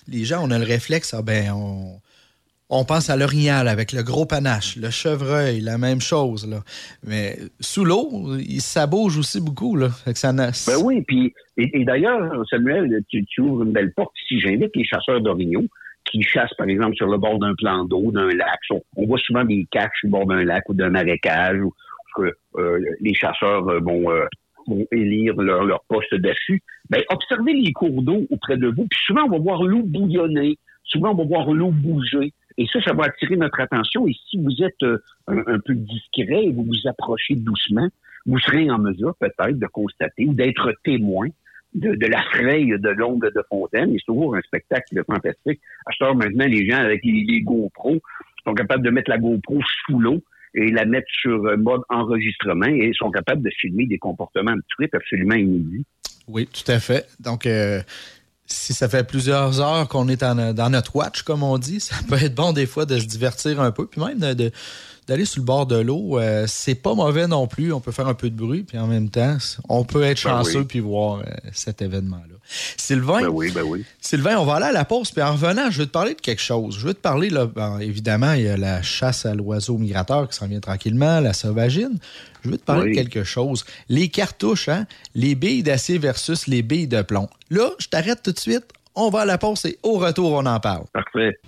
les 0.09 0.25
gens, 0.25 0.41
on 0.43 0.51
a 0.51 0.59
le 0.59 0.65
réflexe, 0.65 1.15
ah 1.15 1.23
ben, 1.23 1.53
on, 1.53 2.01
on 2.69 2.85
pense 2.85 3.11
à 3.11 3.17
l'orignal 3.17 3.69
avec 3.69 3.93
le 3.93 4.03
gros 4.03 4.27
panache, 4.27 4.77
le 4.77 4.91
chevreuil, 4.91 5.61
la 5.61 5.79
même 5.79 6.01
chose. 6.01 6.49
Là. 6.49 6.59
Mais 7.07 7.39
sous 7.61 7.85
l'eau, 7.85 8.37
ça 8.59 8.87
bouge 8.87 9.19
aussi 9.19 9.41
beaucoup. 9.41 9.77
Là, 9.77 9.91
avec 10.05 10.17
ça 10.17 10.33
Ben 10.33 10.51
oui, 10.83 11.03
puis, 11.03 11.33
et, 11.57 11.85
d'ailleurs, 11.85 12.43
Samuel, 12.51 13.03
tu, 13.09 13.25
tu, 13.27 13.41
ouvres 13.41 13.63
une 13.63 13.73
belle 13.73 13.93
porte. 13.93 14.13
Si 14.27 14.41
j'invite 14.41 14.75
les 14.75 14.85
chasseurs 14.85 15.21
d'orignaux, 15.21 15.67
qui 16.05 16.23
chassent, 16.23 16.55
par 16.57 16.69
exemple, 16.69 16.95
sur 16.97 17.09
le 17.09 17.19
bord 17.19 17.39
d'un 17.39 17.55
plan 17.55 17.85
d'eau, 17.85 18.11
d'un 18.13 18.29
lac. 18.29 18.61
On, 18.71 19.07
voit 19.07 19.19
souvent 19.19 19.45
des 19.45 19.67
caches 19.71 19.91
sur 20.01 20.09
le 20.09 20.13
bord 20.13 20.27
d'un 20.27 20.45
lac 20.45 20.69
ou 20.69 20.75
d'un 20.75 20.91
marécage 20.91 21.61
où 21.61 21.73
euh, 22.59 22.81
les 23.01 23.15
chasseurs 23.15 23.69
euh, 23.69 23.81
euh, 23.87 24.27
vont, 24.67 24.87
élire 24.93 25.37
leur, 25.37 25.65
leur 25.65 25.85
poste 25.89 26.15
dessus. 26.15 26.63
Ben, 26.91 27.03
observez 27.11 27.53
les 27.53 27.73
cours 27.73 28.03
d'eau 28.03 28.27
auprès 28.31 28.57
de 28.57 28.69
vous. 28.69 28.87
Puis 28.89 29.01
souvent, 29.07 29.25
on 29.25 29.31
va 29.31 29.39
voir 29.39 29.63
l'eau 29.65 29.83
bouillonner. 29.83 30.59
Souvent, 30.85 31.13
on 31.13 31.17
va 31.17 31.25
voir 31.25 31.51
l'eau 31.53 31.71
bouger. 31.71 32.33
Et 32.59 32.67
ça, 32.73 32.81
ça 32.83 32.93
va 32.93 33.05
attirer 33.05 33.37
notre 33.37 33.61
attention. 33.61 34.07
Et 34.07 34.15
si 34.31 34.39
vous 34.39 34.63
êtes 34.63 34.83
un, 34.83 35.39
un, 35.47 35.59
peu 35.59 35.75
discret 35.75 36.45
et 36.45 36.53
vous 36.53 36.65
vous 36.65 36.89
approchez 36.89 37.35
doucement, 37.35 37.89
vous 38.25 38.39
serez 38.41 38.71
en 38.71 38.79
mesure 38.79 39.15
peut-être 39.21 39.59
de 39.59 39.67
constater 39.67 40.27
ou 40.27 40.35
d'être 40.35 40.73
témoin 40.85 41.29
de, 41.77 42.07
la 42.07 42.23
fraye 42.23 42.69
de 42.79 42.89
l'onde 42.91 43.31
de 43.35 43.43
fontaine. 43.49 43.93
C'est 43.93 44.07
toujours 44.07 44.37
un 44.37 44.41
spectacle 44.43 45.03
fantastique. 45.05 45.61
À 45.87 45.93
ce 45.93 46.15
maintenant, 46.15 46.47
les 46.47 46.69
gens 46.69 46.79
avec 46.79 47.05
les, 47.05 47.41
GoPro 47.43 48.01
sont 48.45 48.55
capables 48.55 48.85
de 48.85 48.91
mettre 48.91 49.11
la 49.11 49.19
GoPro 49.19 49.61
sous 49.87 49.99
l'eau 49.99 50.23
et 50.57 50.71
la 50.71 50.87
mettre 50.87 51.07
sur 51.21 51.39
mode 51.59 51.83
enregistrement 51.91 52.67
et 52.67 52.93
sont 52.95 53.11
capables 53.11 53.43
de 53.43 53.51
filmer 53.61 53.87
des 53.87 53.99
comportements 53.99 54.57
de 54.57 54.63
absolument 54.95 55.35
inédits. 55.35 55.85
Oui, 56.29 56.47
tout 56.47 56.71
à 56.71 56.81
fait. 56.81 57.07
Donc, 57.21 57.47
euh, 57.47 57.81
si 58.47 58.73
ça 58.73 58.89
fait 58.89 59.07
plusieurs 59.07 59.61
heures 59.61 59.89
qu'on 59.89 60.09
est 60.09 60.23
dans 60.23 60.71
notre 60.71 60.97
watch, 60.97 61.23
comme 61.23 61.43
on 61.43 61.59
dit, 61.59 61.81
ça 61.81 61.97
peut 62.09 62.17
être 62.17 62.35
bon 62.35 62.53
des 62.53 62.67
fois 62.67 62.87
de 62.87 62.99
se 62.99 63.07
divertir 63.07 63.61
un 63.61 63.71
peu, 63.71 63.87
puis 63.87 64.01
même 64.01 64.35
de, 64.35 64.51
d'aller 65.07 65.25
sur 65.25 65.41
le 65.41 65.47
bord 65.47 65.67
de 65.67 65.77
l'eau, 65.77 66.19
euh, 66.19 66.45
c'est 66.49 66.75
pas 66.75 66.95
mauvais 66.95 67.27
non 67.27 67.47
plus. 67.47 67.73
On 67.73 67.81
peut 67.81 67.93
faire 67.93 68.09
un 68.09 68.15
peu 68.15 68.31
de 68.31 68.37
bruit, 68.37 68.63
puis 68.63 68.79
en 68.79 68.87
même 68.87 69.09
temps, 69.09 69.37
on 69.69 69.85
peut 69.85 70.03
être 70.03 70.23
ben 70.25 70.31
chanceux 70.31 70.65
puis 70.65 70.81
voir 70.81 71.21
euh, 71.21 71.23
cet 71.53 71.83
événement-là. 71.83 72.35
Sylvain, 72.77 73.23
ben 73.23 73.29
oui, 73.29 73.51
ben 73.53 73.63
oui. 73.63 73.85
Sylvain, 74.01 74.37
on 74.39 74.45
va 74.45 74.55
aller 74.55 74.67
à 74.67 74.73
la 74.73 74.85
pause, 74.85 75.11
puis 75.11 75.23
en 75.23 75.33
revenant, 75.33 75.71
je 75.71 75.81
veux 75.81 75.87
te 75.87 75.93
parler 75.93 76.15
de 76.15 76.21
quelque 76.21 76.43
chose. 76.43 76.79
Je 76.79 76.87
veux 76.87 76.95
te 76.95 77.01
parler, 77.01 77.31
là, 77.31 77.49
évidemment, 77.81 78.33
il 78.33 78.43
y 78.43 78.49
a 78.49 78.57
la 78.57 78.83
chasse 78.83 79.27
à 79.27 79.35
l'oiseau 79.35 79.79
migrateur 79.79 80.29
qui 80.29 80.37
s'en 80.37 80.47
vient 80.47 80.61
tranquillement, 80.61 81.21
la 81.21 81.33
sauvagine. 81.33 81.99
Je 82.45 82.51
veux 82.51 82.59
te 82.59 82.65
parler 82.65 82.91
de 82.91 82.95
quelque 82.95 83.25
chose. 83.25 83.65
Les 83.89 84.09
cartouches, 84.09 84.69
hein? 84.69 84.87
les 85.15 85.35
billes 85.35 85.65
d'acier 85.65 85.99
versus 85.99 86.47
les 86.47 86.63
billes 86.63 86.87
de 86.87 87.03
plomb. 87.03 87.29
Là, 87.51 87.71
je 87.79 87.89
t'arrête 87.89 88.23
tout 88.23 88.33
de 88.33 88.39
suite. 88.39 88.67
On 88.95 89.11
va 89.11 89.21
à 89.21 89.25
la 89.25 89.37
pause 89.37 89.65
et 89.67 89.79
au 89.83 89.99
retour, 89.99 90.33
on 90.33 90.47
en 90.47 90.61
parle. 90.61 90.85
Parfait. 90.93 91.39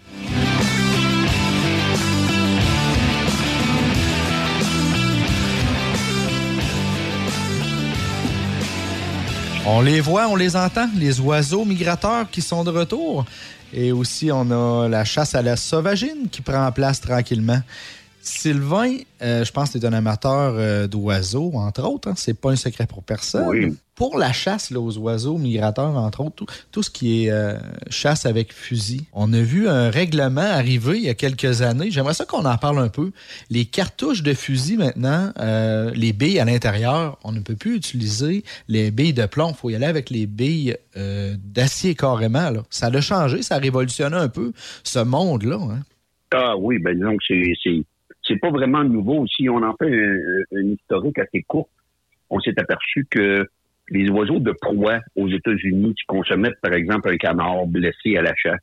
On 9.71 9.83
les 9.83 10.01
voit, 10.01 10.29
on 10.29 10.35
les 10.35 10.57
entend, 10.57 10.89
les 10.97 11.21
oiseaux 11.21 11.67
migrateurs 11.67 12.31
qui 12.31 12.41
sont 12.41 12.65
de 12.65 12.71
retour. 12.71 13.27
Et 13.71 13.93
aussi, 13.93 14.31
on 14.33 14.51
a 14.51 14.89
la 14.89 15.05
chasse 15.05 15.35
à 15.35 15.43
la 15.43 15.57
sauvagine 15.57 16.31
qui 16.33 16.41
prend 16.41 16.73
place 16.73 17.03
tranquillement. 17.03 17.61
Sylvain, 18.29 18.97
euh, 19.23 19.45
je 19.45 19.53
pense 19.53 19.71
que 19.71 19.79
tu 19.79 19.85
es 19.85 19.89
un 19.89 19.93
amateur 19.93 20.55
euh, 20.57 20.87
d'oiseaux, 20.87 21.51
entre 21.55 21.83
autres. 21.85 22.09
Hein. 22.09 22.15
C'est 22.17 22.39
pas 22.39 22.51
un 22.51 22.57
secret 22.57 22.87
pour 22.87 23.03
personne. 23.03 23.77
Pour 23.95 24.17
la 24.17 24.33
chasse 24.33 24.71
aux 24.71 24.97
oiseaux 24.99 25.39
migrateurs, 25.39 25.97
entre 25.97 26.21
autres, 26.21 26.45
tout, 26.71 26.83
ce 26.83 26.91
qui 26.91 27.25
est 27.25 27.31
euh, 27.33 27.59
chasse 27.91 28.27
avec 28.27 28.53
fusil, 28.53 29.07
on 29.13 29.33
a 29.33 29.41
vu 29.41 29.69
un 29.69 29.91
règlement 29.91 30.41
arriver 30.41 30.99
il 30.99 31.05
y 31.05 31.09
a 31.09 31.15
quelques 31.15 31.63
années. 31.63 31.91
J'aimerais 31.91 32.15
ça 32.15 32.27
qu'on 32.27 32.45
en 32.45 32.57
parle 32.59 32.79
un 32.79 32.89
peu. 32.89 33.11
Les 33.51 33.65
cartouches 33.65 34.23
de 34.23 34.35
fusil 34.35 34.77
maintenant, 34.77 35.33
les 35.95 36.13
billes 36.13 36.39
à 36.39 36.45
l'intérieur, 36.45 37.19
on 37.25 37.33
ne 37.33 37.41
peut 37.41 37.57
plus 37.57 37.75
utiliser 37.75 38.45
les 38.69 38.93
billes 38.93 39.15
de 39.15 39.27
plomb. 39.27 39.51
Il 39.51 39.57
faut 39.57 39.71
y 39.71 39.75
aller 39.75 39.87
avec 39.87 40.11
les 40.11 40.27
billes 40.27 40.77
d'acier 40.95 41.97
carrément. 41.97 42.53
Ça 42.71 42.87
a 42.87 43.01
changé, 43.01 43.43
ça 43.43 43.57
a 43.57 43.59
révolutionné 43.59 44.17
un 44.17 44.29
peu 44.29 44.53
ce 44.85 45.01
monde-là. 45.01 45.59
Hein. 45.61 45.81
Ah 46.33 46.57
oui, 46.57 46.79
ben 46.79 46.99
donc 47.01 47.21
c'est 47.27 47.55
c'est 48.29 48.37
pas 48.37 48.51
vraiment 48.51 48.85
nouveau. 48.85 49.27
Si 49.27 49.49
on 49.49 49.63
en 49.63 49.75
fait 49.77 49.91
un, 49.91 50.63
historique 50.63 51.19
assez 51.19 51.43
court, 51.43 51.69
on 52.31 52.39
s'est 52.41 52.59
aperçu 52.59 53.07
que 53.11 53.47
les 53.91 54.11
oiseaux 54.11 54.39
de 54.39 54.53
proie 54.53 55.01
aux 55.17 55.29
États-Unis 55.29 55.95
qui 55.95 56.05
consommaient, 56.07 56.53
par 56.63 56.75
exemple, 56.75 57.09
un 57.09 57.17
canard 57.17 57.67
blessé 57.67 58.17
à 58.17 58.23
la 58.23 58.35
chasse, 58.37 58.61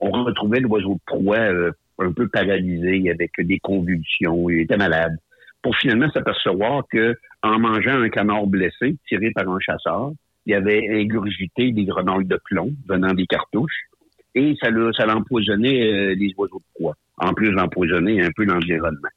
on 0.00 0.10
retrouvait 0.10 0.60
l'oiseau 0.60 0.94
de 0.94 1.00
proie 1.06 1.38
euh, 1.38 1.72
un 1.98 2.12
peu 2.12 2.28
paralysé 2.28 3.10
avec 3.10 3.32
des 3.38 3.58
convulsions, 3.58 4.48
il 4.50 4.60
était 4.60 4.76
malade, 4.76 5.16
pour 5.62 5.76
finalement 5.76 6.10
s'apercevoir 6.10 6.84
que 6.90 7.16
en 7.42 7.58
mangeant 7.58 8.00
un 8.00 8.08
canard 8.08 8.46
blessé 8.46 8.96
tiré 9.08 9.30
par 9.32 9.48
un 9.48 9.58
chasseur, 9.60 10.12
il 10.46 10.54
avait 10.54 10.88
ingurgité 10.90 11.72
des 11.72 11.84
grenouilles 11.84 12.26
de 12.26 12.38
plomb 12.44 12.72
venant 12.88 13.12
des 13.14 13.26
cartouches 13.26 13.86
et 14.34 14.54
ça 14.60 14.70
l'empoisonnait 14.70 15.82
euh, 15.82 16.14
les 16.14 16.32
oiseaux 16.36 16.58
de 16.58 16.64
proie, 16.74 16.94
en 17.18 17.32
plus 17.34 17.52
d'empoisonner 17.52 18.22
un 18.22 18.30
peu 18.34 18.44
l'environnement. 18.44 19.08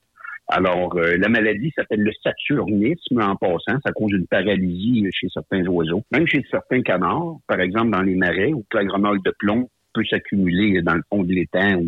Alors, 0.52 0.96
euh, 0.96 1.16
la 1.18 1.30
maladie 1.30 1.72
s'appelle 1.76 2.02
le 2.02 2.12
saturnisme 2.24 3.22
en 3.22 3.36
passant. 3.36 3.80
Ça 3.86 3.92
cause 3.92 4.12
une 4.12 4.26
paralysie 4.26 5.08
chez 5.12 5.28
certains 5.32 5.64
oiseaux, 5.68 6.04
même 6.12 6.26
chez 6.26 6.44
certains 6.50 6.82
canards, 6.82 7.38
par 7.48 7.60
exemple 7.60 7.92
dans 7.92 8.02
les 8.02 8.16
marais, 8.16 8.52
où 8.52 8.66
la 8.74 8.84
grenouille 8.84 9.22
de 9.24 9.32
plomb 9.38 9.70
peut 9.94 10.04
s'accumuler 10.10 10.82
dans 10.82 10.96
le 10.96 11.04
fond 11.08 11.24
de 11.24 11.34
l'étang 11.34 11.80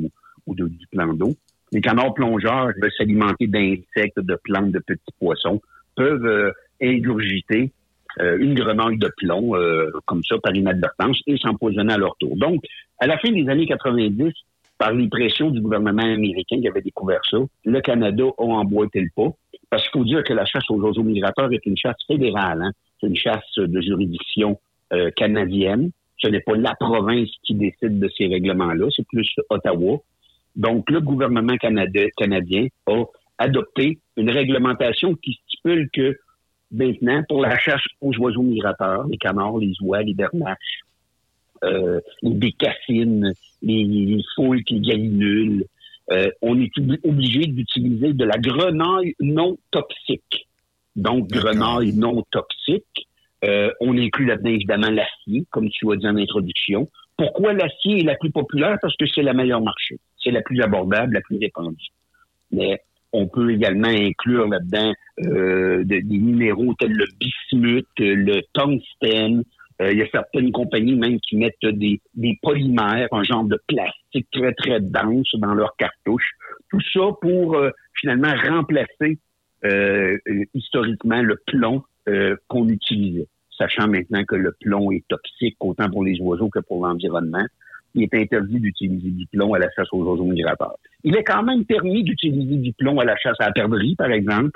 ou, 0.46 0.54
du 0.54 0.88
plan 0.92 1.12
d'eau. 1.14 1.34
Les 1.72 1.82
canards 1.82 2.14
plongeurs 2.14 2.68
veulent 2.80 2.92
s'alimenter 2.96 3.48
d'insectes, 3.48 4.20
de 4.20 4.38
plantes, 4.44 4.72
de 4.72 4.80
petits 4.80 5.14
poissons, 5.20 5.60
peuvent 5.96 6.26
euh, 6.26 6.52
ingurgiter 6.84 7.72
euh, 8.20 8.38
une 8.40 8.54
grenouille 8.54 9.00
de 9.00 9.10
plomb 9.18 9.54
comme 10.06 10.22
ça 10.24 10.36
par 10.38 10.54
inadvertance 10.54 11.20
et 11.26 11.38
s'empoisonner 11.38 11.94
à 11.94 11.98
leur 11.98 12.16
tour. 12.18 12.38
Donc, 12.38 12.62
à 13.00 13.08
la 13.08 13.18
fin 13.18 13.32
des 13.32 13.50
années 13.50 13.66
90, 13.66 14.34
par 14.82 14.94
les 14.94 15.08
pressions 15.10 15.52
du 15.52 15.62
gouvernement 15.62 16.02
américain 16.02 16.60
qui 16.60 16.68
avait 16.68 16.82
découvert 16.82 17.22
ça, 17.30 17.38
le 17.66 17.82
Canada 17.82 18.24
a 18.36 18.42
emboîté 18.42 19.00
le 19.00 19.10
pas. 19.16 19.32
Parce 19.70 19.84
qu'il 19.84 19.92
faut 19.92 20.06
dire 20.06 20.24
que 20.24 20.34
la 20.34 20.44
chasse 20.44 20.68
aux 20.72 20.80
oiseaux 20.82 21.04
migrateurs 21.04 21.54
est 21.54 21.64
une 21.68 21.78
chasse 21.78 21.98
fédérale. 22.08 22.64
Hein. 22.64 22.72
C'est 23.00 23.06
une 23.06 23.16
chasse 23.16 23.58
de 23.58 23.80
juridiction 23.80 24.60
euh, 24.92 25.12
canadienne. 25.12 25.92
Ce 26.18 26.28
n'est 26.30 26.40
pas 26.40 26.56
la 26.56 26.74
province 26.74 27.30
qui 27.44 27.54
décide 27.54 28.00
de 28.00 28.10
ces 28.18 28.26
règlements-là, 28.26 28.88
c'est 28.96 29.06
plus 29.06 29.32
Ottawa. 29.52 30.00
Donc, 30.56 30.90
le 30.90 31.00
gouvernement 31.00 31.58
canadien 31.58 32.66
a 32.88 33.04
adopté 33.38 34.00
une 34.18 34.32
réglementation 34.32 35.14
qui 35.14 35.40
stipule 35.46 35.92
que 35.94 36.18
maintenant, 36.72 37.22
pour 37.30 37.42
la 37.42 37.56
chasse 37.60 37.84
aux 38.02 38.18
oiseaux 38.18 38.42
migrateurs, 38.42 39.06
les 39.08 39.18
canards, 39.18 39.60
les 39.60 39.76
oies, 39.82 40.02
les 40.02 40.16
bernaches, 40.16 40.82
euh, 41.64 42.00
les 42.22 42.34
bécassines, 42.34 43.34
les, 43.62 43.84
les 43.84 44.24
fouilles, 44.36 44.64
les 44.70 44.80
gallinules. 44.80 45.66
Euh, 46.12 46.30
on 46.42 46.60
est 46.60 46.72
obligé 47.04 47.46
d'utiliser 47.46 48.14
de 48.14 48.26
la 48.26 48.38
grenaille 48.38 49.16
non 49.20 49.58
toxique. 49.72 50.48
Donc, 50.96 51.30
grenaille 51.30 51.94
non 51.94 52.24
toxique. 52.32 53.08
Euh, 53.44 53.72
on 53.80 53.98
inclut 53.98 54.26
là-dedans 54.26 54.50
évidemment 54.50 54.90
l'acier, 54.90 55.46
comme 55.50 55.70
tu 55.70 55.92
as 55.92 55.96
dit 55.96 56.08
en 56.08 56.18
introduction. 56.18 56.90
Pourquoi 57.18 57.54
l'acier 57.54 58.00
est 58.00 58.04
la 58.04 58.16
plus 58.16 58.32
populaire? 58.32 58.78
Parce 58.82 58.96
que 58.98 59.06
c'est 59.08 59.22
la 59.22 59.34
meilleure 59.34 59.62
marché. 59.62 59.98
C'est 60.24 60.32
la 60.32 60.42
plus 60.42 60.62
abordable, 60.62 61.14
la 61.14 61.22
plus 61.22 61.38
répandue. 61.38 61.88
Mais 62.52 62.82
on 63.14 63.28
peut 63.28 63.52
également 63.52 63.88
inclure 63.88 64.48
là-dedans 64.48 64.94
euh, 65.26 65.84
des 65.84 66.02
minéraux 66.02 66.74
tels 66.80 66.94
le 66.94 67.06
bismuth, 67.20 67.88
le 67.98 68.42
tungstène, 68.54 69.44
il 69.90 69.98
y 69.98 70.02
a 70.02 70.08
certaines 70.12 70.52
compagnies 70.52 70.96
même 70.96 71.20
qui 71.20 71.38
mettent 71.38 71.66
des, 71.66 72.02
polymères, 72.42 73.08
un 73.12 73.24
genre 73.24 73.46
de 73.46 73.60
plastique 73.68 74.28
très, 74.32 74.54
très 74.54 74.80
dense 74.80 75.30
dans 75.36 75.54
leurs 75.54 75.76
cartouches. 75.78 76.32
Tout 76.70 76.82
ça 76.94 77.02
pour 77.22 77.56
euh, 77.56 77.72
finalement 77.94 78.34
remplacer 78.48 79.18
euh, 79.66 80.18
historiquement 80.54 81.22
le 81.22 81.40
plomb 81.48 81.84
qu'on 82.48 82.68
utilisait. 82.68 83.28
Sachant 83.56 83.88
maintenant 83.88 84.24
que 84.26 84.36
le 84.36 84.56
plomb 84.60 84.92
est 84.92 85.08
toxique 85.08 85.56
autant 85.60 85.88
pour 85.90 86.04
les 86.04 86.20
oiseaux 86.20 86.50
que 86.50 86.60
pour 86.60 86.86
l'environnement, 86.86 87.46
il 87.94 88.04
est 88.04 88.14
interdit 88.16 88.60
d'utiliser 88.60 89.12
du 89.12 89.28
plomb 89.28 89.54
à 89.54 89.60
la 89.60 89.70
chasse 89.76 89.88
aux 89.92 90.04
oiseaux 90.04 90.26
migrateurs. 90.26 90.76
Il 91.04 91.16
est 91.16 91.24
quand 91.24 91.44
même 91.44 91.64
permis 91.64 92.04
d'utiliser 92.04 92.56
du 92.56 92.74
plomb 92.74 93.00
à 93.00 93.06
la 93.06 93.16
chasse 93.18 93.36
à 93.40 93.48
la 93.48 93.52
perdrix, 93.52 93.96
par 93.96 94.12
exemple, 94.12 94.52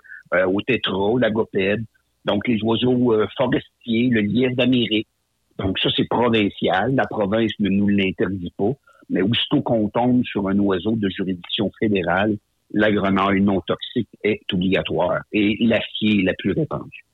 au 0.47 0.59
tétra, 0.61 1.19
lagopède, 1.19 1.83
donc 2.25 2.47
les 2.47 2.59
oiseaux 2.63 3.13
forestiers, 3.37 4.09
le 4.09 4.21
lièvre 4.21 4.55
d'Amérique, 4.55 5.07
donc 5.57 5.79
ça, 5.79 5.89
c'est 5.95 6.07
provincial. 6.07 6.95
La 6.95 7.05
province 7.05 7.51
ne 7.59 7.69
nous 7.69 7.87
l'interdit 7.87 8.53
pas. 8.57 8.71
Mais 9.09 9.21
aussitôt 9.21 9.61
qu'on 9.61 9.87
tombe 9.89 10.23
sur 10.23 10.47
un 10.47 10.57
oiseau 10.59 10.95
de 10.95 11.09
juridiction 11.09 11.71
fédérale, 11.79 12.37
la 12.73 12.89
non 12.91 13.61
toxique 13.61 14.09
est 14.23 14.41
obligatoire 14.51 15.21
et 15.31 15.57
l'acier 15.61 16.19
est 16.19 16.23
la 16.23 16.33
plus 16.33 16.51
répandue. 16.51 17.05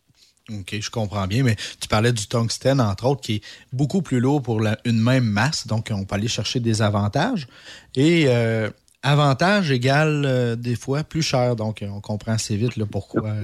OK, 0.49 0.79
je 0.79 0.89
comprends 0.89 1.27
bien, 1.27 1.43
mais 1.43 1.55
tu 1.79 1.87
parlais 1.87 2.11
du 2.11 2.27
tungstène, 2.27 2.81
entre 2.81 3.05
autres, 3.05 3.21
qui 3.21 3.35
est 3.35 3.41
beaucoup 3.71 4.01
plus 4.01 4.19
lourd 4.19 4.41
pour 4.41 4.61
une 4.85 4.99
même 4.99 5.25
masse, 5.25 5.67
donc 5.67 5.91
on 5.93 6.03
peut 6.05 6.15
aller 6.15 6.27
chercher 6.27 6.59
des 6.59 6.81
avantages. 6.81 7.47
Et 7.95 8.25
euh, 8.27 8.69
avantage 9.03 9.71
égale 9.71 10.23
euh, 10.25 10.55
des 10.55 10.75
fois 10.75 11.03
plus 11.03 11.21
cher, 11.21 11.55
donc 11.55 11.83
on 11.87 12.01
comprend 12.01 12.33
assez 12.33 12.55
vite 12.55 12.75
là, 12.75 12.85
pourquoi. 12.89 13.35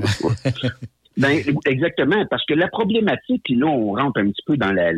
Ben, 1.18 1.42
exactement, 1.66 2.26
parce 2.30 2.46
que 2.46 2.54
la 2.54 2.68
problématique, 2.68 3.50
là, 3.50 3.66
on 3.66 3.94
rentre 3.94 4.20
un 4.20 4.30
petit 4.30 4.44
peu 4.46 4.56
dans 4.56 4.72
la, 4.72 4.92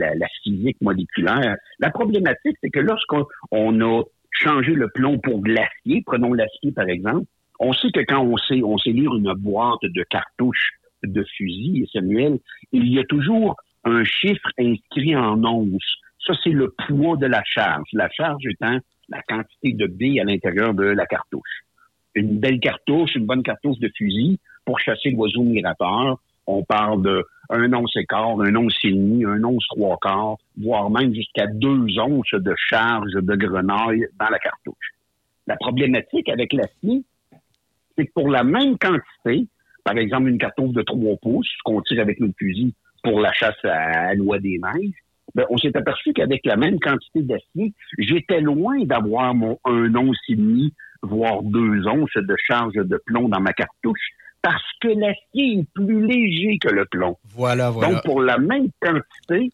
physique 0.44 0.76
moléculaire. 0.82 1.56
La 1.80 1.92
problématique, 1.92 2.58
c'est 2.62 2.70
que 2.70 2.80
lorsqu'on 2.80 3.26
a 3.54 4.04
changé 4.32 4.74
le 4.74 4.90
plomb 4.90 5.18
pour 5.20 5.40
glacier, 5.42 6.04
prenons 6.06 6.34
l'acier 6.34 6.74
par 6.74 6.88
exemple, 6.90 7.26
on 7.60 7.74
sait 7.74 7.92
que 7.92 8.02
quand 8.02 8.22
on 8.22 8.38
sait, 8.38 8.62
on 8.64 8.78
sait 8.78 8.92
lire 8.92 9.14
une 9.16 9.34
boîte 9.34 9.80
de 9.84 10.04
cartouches 10.10 10.74
de 11.04 11.24
fusil, 11.38 11.88
Samuel, 11.92 12.40
il 12.74 12.88
y 12.90 13.00
a 13.00 13.04
toujours 13.06 13.56
un 13.86 14.04
chiffre 14.04 14.50
inscrit 14.60 15.16
en 15.16 15.42
once. 15.44 15.96
Ça, 16.26 16.34
c'est 16.44 16.52
le 16.52 16.74
poids 16.88 17.16
de 17.16 17.28
la 17.28 17.44
charge. 17.46 17.88
La 17.94 18.10
charge 18.10 18.44
étant 18.46 18.78
la 19.08 19.22
quantité 19.24 19.74
de 19.74 19.88
billes 19.88 20.20
à 20.20 20.26
l'intérieur 20.26 20.74
de 20.74 20.84
la 20.84 21.06
cartouche. 21.06 21.64
Une 22.20 22.40
belle 22.40 22.60
cartouche, 22.60 23.16
une 23.16 23.26
bonne 23.26 23.44
cartouche 23.44 23.80
de 23.80 23.90
fusil, 23.96 24.40
pour 24.66 24.80
chasser 24.80 25.12
l'oiseau 25.12 25.44
migrateur, 25.44 26.20
on 26.48 26.64
parle 26.64 27.02
de 27.02 27.26
un 27.50 27.72
once 27.74 27.96
et 27.96 28.06
quart, 28.06 28.40
un 28.42 28.56
once 28.56 28.76
et 28.84 28.92
demi, 28.92 29.26
un 29.26 29.44
once 29.44 29.66
trois 29.70 29.98
quarts, 30.02 30.38
voire 30.58 30.90
même 30.90 31.14
jusqu'à 31.14 31.48
deux 31.48 32.00
onces 32.00 32.34
de 32.34 32.54
charge 32.58 33.12
de 33.14 33.36
grenaille 33.36 34.06
dans 34.20 34.30
la 34.30 34.40
cartouche. 34.40 34.94
La 35.48 35.56
problématique 35.56 36.30
avec 36.30 36.54
l'acier, 36.54 37.04
c'est 37.98 38.06
que 38.06 38.12
pour 38.14 38.30
la 38.30 38.44
même 38.44 38.78
quantité, 38.78 39.48
par 39.84 39.98
exemple 39.98 40.30
une 40.30 40.38
cartouche 40.38 40.74
de 40.74 40.82
trois 40.82 41.16
pouces 41.22 41.50
qu'on 41.64 41.82
tire 41.82 42.02
avec 42.02 42.20
nos 42.20 42.32
fusils 42.38 42.74
pour 43.04 43.20
la 43.20 43.32
chasse 43.32 43.64
à, 43.64 44.14
l'oie 44.14 44.40
des 44.40 44.60
neiges, 44.60 44.94
ben, 45.36 45.46
on 45.50 45.58
s'est 45.58 45.76
aperçu 45.76 46.14
qu'avec 46.14 46.46
la 46.46 46.56
même 46.56 46.80
quantité 46.80 47.22
d'acier, 47.22 47.74
j'étais 47.98 48.42
loin 48.42 48.84
d'avoir 48.84 49.34
mon 49.34 49.60
un 49.66 49.94
once 49.96 50.18
et 50.28 50.36
demi, 50.36 50.74
voire 51.02 51.42
deux 51.44 51.88
onces 51.88 52.14
de 52.16 52.36
charge 52.46 52.74
de 52.74 53.02
plomb 53.06 53.30
dans 53.30 53.40
ma 53.40 53.54
cartouche 53.54 54.00
parce 54.42 54.64
que 54.82 54.88
l'acier 54.88 55.60
est 55.60 55.68
plus 55.74 56.06
léger 56.06 56.58
que 56.60 56.70
le 56.70 56.86
plomb. 56.86 57.18
Voilà, 57.36 57.70
voilà. 57.70 57.94
Donc, 57.94 58.04
pour 58.04 58.22
la 58.22 58.38
même 58.38 58.70
quantité, 58.80 59.52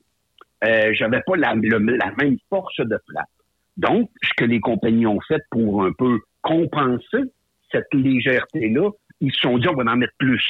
euh, 0.64 0.94
j'avais 0.94 1.22
pas 1.26 1.36
la, 1.36 1.54
la, 1.56 2.12
même 2.18 2.38
force 2.50 2.80
de 2.80 2.98
frappe. 3.10 3.30
Donc, 3.78 4.10
ce 4.24 4.30
que 4.38 4.46
les 4.46 4.60
compagnies 4.60 5.08
ont 5.08 5.20
fait 5.28 5.42
pour 5.50 5.84
un 5.84 5.92
peu 5.92 6.20
compenser 6.42 7.32
cette 7.72 7.94
légèreté-là, 7.94 8.90
ils 9.22 9.32
se 9.34 9.40
sont 9.40 9.58
dit, 9.58 9.68
on 9.68 9.76
va 9.76 9.92
en 9.92 9.98
mettre 9.98 10.14
plus. 10.18 10.46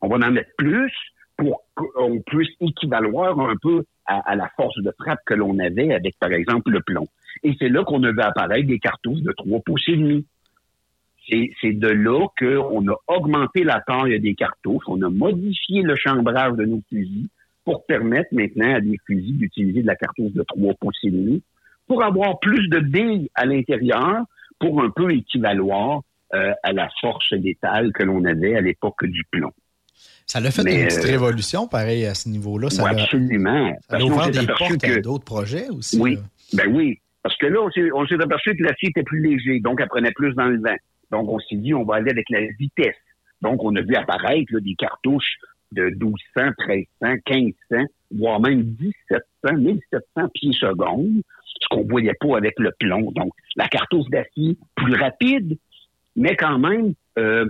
On 0.00 0.08
va 0.08 0.16
en 0.16 0.30
mettre 0.30 0.50
plus 0.56 0.92
pour 1.36 1.64
qu'on 1.74 2.20
puisse 2.20 2.50
équivaloir 2.60 3.38
un 3.38 3.54
peu 3.62 3.84
à, 4.06 4.34
la 4.34 4.48
force 4.56 4.76
de 4.82 4.92
frappe 4.98 5.20
que 5.24 5.34
l'on 5.34 5.58
avait 5.58 5.94
avec, 5.94 6.18
par 6.18 6.32
exemple, 6.32 6.70
le 6.70 6.80
plomb. 6.80 7.06
Et 7.42 7.54
c'est 7.58 7.68
là 7.68 7.84
qu'on 7.84 8.02
a 8.04 8.12
vu 8.12 8.20
apparaître 8.20 8.66
des 8.66 8.78
cartouches 8.78 9.22
de 9.22 9.32
3 9.32 9.60
pouces 9.60 9.88
et 9.88 9.96
demi, 9.96 10.26
c'est 11.60 11.72
de 11.72 11.88
là 11.88 12.26
qu'on 12.38 12.88
a 12.88 12.96
augmenté 13.06 13.62
la 13.64 13.80
taille 13.80 14.18
des 14.20 14.34
cartouches, 14.34 14.84
on 14.88 15.00
a 15.02 15.08
modifié 15.08 15.82
le 15.82 15.94
chambrage 15.96 16.54
de 16.54 16.64
nos 16.64 16.82
fusils 16.88 17.28
pour 17.64 17.86
permettre 17.86 18.28
maintenant 18.32 18.74
à 18.74 18.80
des 18.80 18.98
fusils 19.06 19.38
d'utiliser 19.38 19.82
de 19.82 19.86
la 19.86 19.96
cartouche 19.96 20.32
de 20.32 20.42
3 20.42 20.74
pouces 20.74 20.98
et 21.04 21.10
demi 21.10 21.42
pour 21.86 22.02
avoir 22.02 22.38
plus 22.40 22.68
de 22.68 22.80
billes 22.80 23.30
à 23.34 23.46
l'intérieur 23.46 24.24
pour 24.58 24.82
un 24.82 24.90
peu 24.90 25.12
équivaloir 25.12 26.02
euh, 26.34 26.52
à 26.62 26.72
la 26.72 26.88
force 27.00 27.32
létale 27.32 27.92
que 27.92 28.02
l'on 28.04 28.24
avait 28.24 28.56
à 28.56 28.60
l'époque 28.60 29.04
du 29.04 29.24
plomb. 29.30 29.52
Ça 30.26 30.38
l'a 30.38 30.52
fait 30.52 30.62
une 30.62 30.86
petite 30.86 31.04
euh, 31.04 31.08
révolution, 31.08 31.66
pareil, 31.66 32.06
à 32.06 32.14
ce 32.14 32.28
niveau-là. 32.28 32.68
absolument. 32.86 33.76
Ça 33.88 33.96
a 33.96 34.02
ouvert 34.02 34.30
des 34.30 34.46
portes 34.46 34.84
à 34.84 35.00
d'autres 35.00 35.24
projets 35.24 35.68
aussi. 35.70 35.98
Oui, 35.98 36.18
ben 36.52 36.72
oui. 36.72 36.99
Parce 37.22 37.36
que 37.36 37.46
là, 37.46 37.60
on 37.94 38.06
s'est 38.06 38.22
aperçu 38.22 38.56
que 38.56 38.62
l'acier 38.62 38.88
était 38.88 39.02
plus 39.02 39.20
léger, 39.20 39.60
donc 39.60 39.80
elle 39.80 39.88
prenait 39.88 40.12
plus 40.12 40.34
dans 40.34 40.46
le 40.46 40.58
vent. 40.58 40.76
Donc, 41.10 41.28
on 41.28 41.38
s'est 41.40 41.56
dit, 41.56 41.74
on 41.74 41.84
va 41.84 41.96
aller 41.96 42.10
avec 42.10 42.30
la 42.30 42.40
vitesse. 42.58 42.96
Donc, 43.42 43.62
on 43.64 43.74
a 43.76 43.82
vu 43.82 43.94
apparaître 43.94 44.58
des 44.60 44.74
cartouches 44.74 45.36
de 45.72 45.84
1200, 45.90 46.50
1300, 46.66 47.14
1500, 47.28 47.84
voire 48.12 48.40
même 48.40 48.74
1700, 48.80 49.56
1700 49.56 50.28
pieds 50.34 50.52
secondes, 50.52 51.22
ce 51.44 51.68
qu'on 51.68 51.84
voyait 51.84 52.14
pas 52.20 52.36
avec 52.36 52.58
le 52.58 52.70
plomb. 52.78 53.12
Donc, 53.12 53.32
la 53.56 53.68
cartouche 53.68 54.08
d'acier 54.10 54.56
plus 54.76 54.94
rapide, 54.94 55.58
mais 56.16 56.36
quand 56.36 56.58
même 56.58 56.94
euh, 57.18 57.46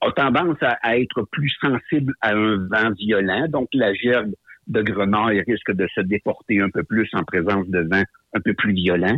a 0.00 0.12
tendance 0.12 0.58
à, 0.60 0.98
être 0.98 1.22
plus 1.30 1.52
sensible 1.60 2.14
à 2.20 2.32
un 2.32 2.56
vent 2.68 2.90
violent. 2.98 3.46
Donc, 3.48 3.68
la 3.72 3.94
gerbe 3.94 4.32
de 4.66 4.82
grenaille 4.82 5.42
risque 5.46 5.72
de 5.72 5.86
se 5.94 6.00
déporter 6.00 6.60
un 6.60 6.70
peu 6.70 6.82
plus 6.82 7.08
en 7.12 7.22
présence 7.22 7.68
de 7.68 7.80
vent 7.80 8.02
un 8.36 8.40
peu 8.40 8.54
plus 8.54 8.72
violent. 8.72 9.16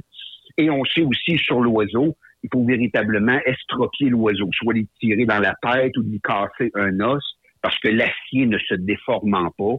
Et 0.56 0.70
on 0.70 0.84
sait 0.84 1.02
aussi 1.02 1.38
sur 1.38 1.60
l'oiseau, 1.60 2.16
il 2.42 2.48
faut 2.52 2.64
véritablement 2.64 3.38
estropier 3.44 4.10
l'oiseau, 4.10 4.48
soit 4.52 4.74
lui 4.74 4.88
tirer 5.00 5.24
dans 5.24 5.40
la 5.40 5.54
tête 5.62 5.96
ou 5.96 6.02
lui 6.02 6.20
casser 6.20 6.70
un 6.74 7.00
os, 7.00 7.24
parce 7.62 7.78
que 7.78 7.88
l'acier 7.88 8.46
ne 8.46 8.58
se 8.58 8.74
déformant 8.74 9.50
pas, 9.56 9.74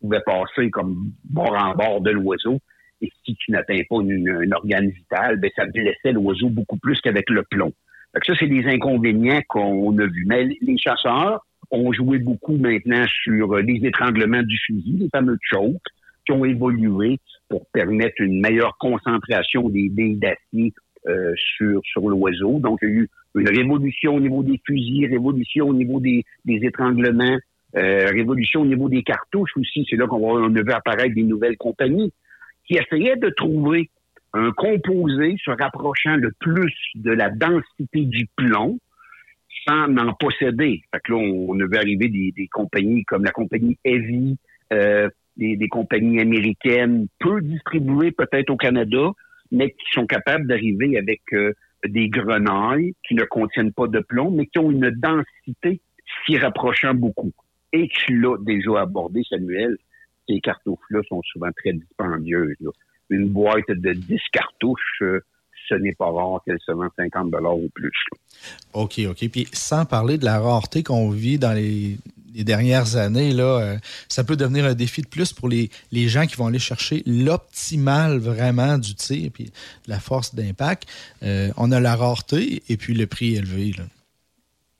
pouvait 0.00 0.22
passer 0.24 0.70
comme 0.70 1.12
bord 1.24 1.54
en 1.54 1.74
bord 1.74 2.00
de 2.00 2.10
l'oiseau. 2.10 2.58
Et 3.00 3.10
si 3.24 3.34
tu 3.36 3.50
n'atteins 3.50 3.82
pas 3.88 3.96
un 3.96 4.52
organe 4.52 4.88
vital, 4.88 5.38
ben, 5.38 5.50
ça 5.56 5.66
blessait 5.66 6.12
l'oiseau 6.12 6.48
beaucoup 6.48 6.78
plus 6.78 7.00
qu'avec 7.00 7.28
le 7.30 7.42
plomb. 7.42 7.72
Ça, 8.24 8.34
c'est 8.38 8.46
des 8.46 8.64
inconvénients 8.66 9.40
qu'on 9.48 9.98
a 9.98 10.06
vus. 10.06 10.24
Mais 10.26 10.48
les 10.60 10.78
chasseurs 10.78 11.44
ont 11.70 11.92
joué 11.92 12.18
beaucoup 12.18 12.56
maintenant 12.56 13.04
sur 13.24 13.56
les 13.56 13.80
étranglements 13.84 14.42
du 14.42 14.56
fusil, 14.58 14.96
les 15.00 15.08
fameux 15.08 15.38
chokes, 15.42 15.82
qui 16.24 16.32
ont 16.32 16.44
évolué 16.44 17.18
pour 17.48 17.66
permettre 17.72 18.20
une 18.20 18.40
meilleure 18.40 18.76
concentration 18.78 19.68
des 19.68 19.88
billes 19.88 20.16
d'acier 20.16 20.72
euh, 21.06 21.32
sur, 21.56 21.80
sur 21.84 22.08
l'oiseau. 22.08 22.58
Donc, 22.58 22.78
il 22.82 22.88
y 22.88 22.92
a 22.92 22.94
eu 22.94 23.10
une 23.34 23.48
révolution 23.48 24.16
au 24.16 24.20
niveau 24.20 24.42
des 24.42 24.60
fusils, 24.66 25.06
révolution 25.06 25.68
au 25.68 25.74
niveau 25.74 26.00
des, 26.00 26.24
des 26.44 26.60
étranglements, 26.62 27.36
euh, 27.76 28.06
révolution 28.06 28.62
au 28.62 28.66
niveau 28.66 28.88
des 28.88 29.02
cartouches 29.02 29.56
aussi. 29.56 29.86
C'est 29.88 29.96
là 29.96 30.06
qu'on 30.06 30.18
on 30.18 30.54
a 30.54 30.62
vu 30.62 30.72
apparaître 30.72 31.14
des 31.14 31.22
nouvelles 31.22 31.56
compagnies 31.56 32.12
qui 32.66 32.76
essayaient 32.76 33.16
de 33.16 33.28
trouver 33.30 33.90
un 34.32 34.50
composé 34.52 35.36
se 35.44 35.50
rapprochant 35.50 36.16
le 36.16 36.32
plus 36.40 36.74
de 36.94 37.12
la 37.12 37.30
densité 37.30 38.00
du 38.04 38.26
plomb 38.36 38.78
sans 39.66 39.96
en 39.96 40.12
posséder. 40.14 40.82
Fait 40.92 41.00
que 41.04 41.12
là, 41.12 41.18
on, 41.18 41.58
a 41.60 41.66
vu 41.66 41.76
arriver 41.76 42.08
des, 42.08 42.32
des, 42.36 42.48
compagnies 42.48 43.04
comme 43.04 43.24
la 43.24 43.30
compagnie 43.30 43.78
Heavy, 43.84 44.36
euh, 44.72 45.08
des, 45.36 45.56
des, 45.56 45.68
compagnies 45.68 46.20
américaines 46.20 47.06
peu 47.18 47.40
distribuées 47.40 48.12
peut-être 48.12 48.50
au 48.50 48.56
Canada, 48.56 49.12
mais 49.50 49.70
qui 49.70 49.86
sont 49.92 50.06
capables 50.06 50.46
d'arriver 50.46 50.98
avec 50.98 51.22
euh, 51.32 51.52
des 51.86 52.08
grenailles 52.08 52.94
qui 53.06 53.14
ne 53.14 53.24
contiennent 53.24 53.72
pas 53.72 53.86
de 53.86 54.00
plomb, 54.00 54.30
mais 54.30 54.46
qui 54.46 54.58
ont 54.58 54.70
une 54.70 54.90
densité 54.90 55.80
s'y 56.24 56.38
rapprochant 56.38 56.94
beaucoup. 56.94 57.32
Et 57.72 57.88
tu 57.88 58.20
l'as 58.20 58.38
déjà 58.38 58.82
abordé, 58.82 59.22
Samuel, 59.28 59.76
ces 60.28 60.40
cartouches-là 60.40 61.00
sont 61.08 61.22
souvent 61.22 61.50
très 61.56 61.72
dispendieuses. 61.72 62.56
Une 63.10 63.28
boîte 63.28 63.68
de 63.68 63.92
10 63.92 64.18
cartouches, 64.32 65.02
euh, 65.02 65.20
ce 65.68 65.74
n'est 65.74 65.94
pas 65.94 66.10
rare 66.10 66.40
qu'elle 66.44 66.58
se 66.64 66.72
vend 66.72 66.88
50 66.96 67.34
ou 67.56 67.68
plus. 67.74 67.92
OK, 68.72 69.00
OK. 69.08 69.28
Puis 69.30 69.48
sans 69.52 69.84
parler 69.84 70.18
de 70.18 70.24
la 70.24 70.38
rareté 70.38 70.82
qu'on 70.82 71.10
vit 71.10 71.38
dans 71.38 71.52
les, 71.52 71.98
dernières 72.42 72.96
années, 72.96 73.32
là, 73.32 73.44
euh, 73.44 73.78
ça 74.08 74.24
peut 74.24 74.34
devenir 74.34 74.64
un 74.64 74.74
défi 74.74 75.02
de 75.02 75.06
plus 75.06 75.32
pour 75.32 75.48
les, 75.48 75.70
les 75.92 76.08
gens 76.08 76.26
qui 76.26 76.34
vont 76.34 76.46
aller 76.46 76.58
chercher 76.58 77.04
l'optimal 77.06 78.18
vraiment 78.18 78.78
du 78.78 78.94
tir 78.94 79.30
puis 79.32 79.52
la 79.86 80.00
force 80.00 80.34
d'impact. 80.34 80.88
Euh, 81.22 81.50
on 81.56 81.70
a 81.70 81.78
la 81.78 81.94
rareté 81.94 82.62
et 82.68 82.76
puis 82.76 82.94
le 82.94 83.06
prix 83.06 83.36
élevé. 83.36 83.72
Là. 83.78 83.84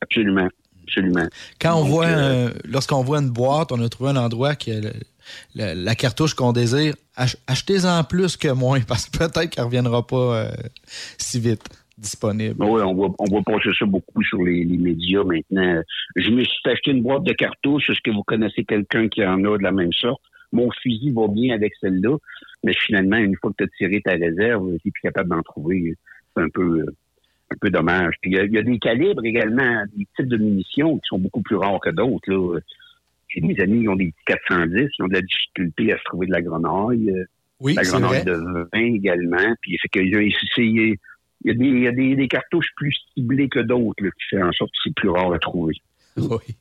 Absolument. 0.00 0.48
Absolument. 0.82 1.28
Quand 1.60 1.76
on 1.76 1.84
voit, 1.84 2.50
lorsqu'on 2.64 3.02
voit 3.02 3.18
une 3.18 3.30
boîte, 3.30 3.72
on 3.72 3.82
a 3.82 3.88
trouvé 3.88 4.10
un 4.10 4.16
endroit 4.16 4.54
qui 4.54 4.70
a 4.70 4.80
la, 5.54 5.94
cartouche 5.94 6.34
qu'on 6.34 6.52
désire, 6.52 6.94
achetez-en 7.46 8.04
plus 8.04 8.36
que 8.36 8.48
moins, 8.48 8.80
parce 8.86 9.06
que 9.06 9.18
peut-être 9.18 9.50
qu'elle 9.50 9.64
ne 9.64 9.66
reviendra 9.66 10.06
pas 10.06 10.16
euh, 10.16 10.50
si 11.18 11.40
vite 11.40 11.62
disponible. 11.98 12.56
Oui, 12.58 12.82
on 12.82 12.94
voit, 12.94 13.10
on 13.18 13.42
passer 13.42 13.70
ça 13.78 13.86
beaucoup 13.86 14.22
sur 14.22 14.42
les, 14.42 14.64
médias 14.64 15.24
maintenant. 15.24 15.82
Je 16.16 16.30
me 16.30 16.42
suis 16.44 16.70
acheté 16.70 16.90
une 16.90 17.02
boîte 17.02 17.24
de 17.24 17.32
cartouches. 17.32 17.90
Est-ce 17.90 18.00
que 18.02 18.10
vous 18.10 18.22
connaissez 18.22 18.64
quelqu'un 18.64 19.08
qui 19.08 19.24
en 19.24 19.44
a 19.44 19.58
de 19.58 19.62
la 19.62 19.72
même 19.72 19.92
sorte? 19.92 20.22
Mon 20.52 20.70
fusil 20.70 21.12
va 21.12 21.26
bien 21.28 21.54
avec 21.54 21.72
celle-là, 21.80 22.16
mais 22.62 22.74
finalement, 22.74 23.16
une 23.16 23.36
fois 23.36 23.50
que 23.50 23.56
tu 23.58 23.64
as 23.64 23.76
tiré 23.76 24.00
ta 24.00 24.12
réserve, 24.12 24.66
tu 24.66 24.72
n'es 24.84 24.90
plus 24.92 25.02
capable 25.02 25.30
d'en 25.30 25.42
trouver. 25.42 25.94
C'est 26.36 26.42
un 26.42 26.48
peu, 26.48 26.84
un 27.50 27.56
peu 27.60 27.70
dommage. 27.70 28.14
Puis 28.20 28.32
il 28.32 28.52
y, 28.52 28.58
a 28.58 28.62
des 28.62 28.78
calibres 28.78 29.24
également, 29.24 29.84
des 29.96 30.06
types 30.16 30.28
de 30.28 30.36
munitions 30.36 30.98
qui 30.98 31.06
sont 31.08 31.18
beaucoup 31.18 31.42
plus 31.42 31.56
rares 31.56 31.80
que 31.80 31.90
d'autres. 31.90 32.60
J'ai 33.28 33.40
des 33.40 33.60
amis 33.60 33.82
qui 33.82 33.88
ont 33.88 33.96
des 33.96 34.12
410, 34.26 34.90
qui 34.90 35.02
ont 35.02 35.08
de 35.08 35.14
la 35.14 35.22
difficulté 35.22 35.92
à 35.92 35.98
se 35.98 36.04
trouver 36.04 36.26
de 36.26 36.32
la 36.32 36.42
grenaille. 36.42 37.10
Euh, 37.10 37.24
oui, 37.60 37.74
la 37.74 37.82
grenaille 37.82 38.24
de 38.24 38.68
vin 38.72 38.94
également. 38.94 39.54
Puis 39.60 39.76
c'est 39.82 39.88
qu'il 41.44 41.60
y 41.60 41.86
a, 41.86 41.90
il 41.90 42.06
y 42.06 42.12
a, 42.12 42.16
des, 42.16 42.28
cartouches 42.28 42.70
plus 42.76 42.96
ciblées 43.14 43.48
que 43.48 43.60
d'autres 43.60 44.02
qui 44.02 44.36
font 44.36 44.42
en 44.42 44.52
sorte 44.52 44.70
que 44.70 44.78
c'est 44.84 44.94
plus 44.94 45.10
rare 45.10 45.32
à 45.32 45.38
trouver. 45.38 45.74
Oui. 46.16 46.54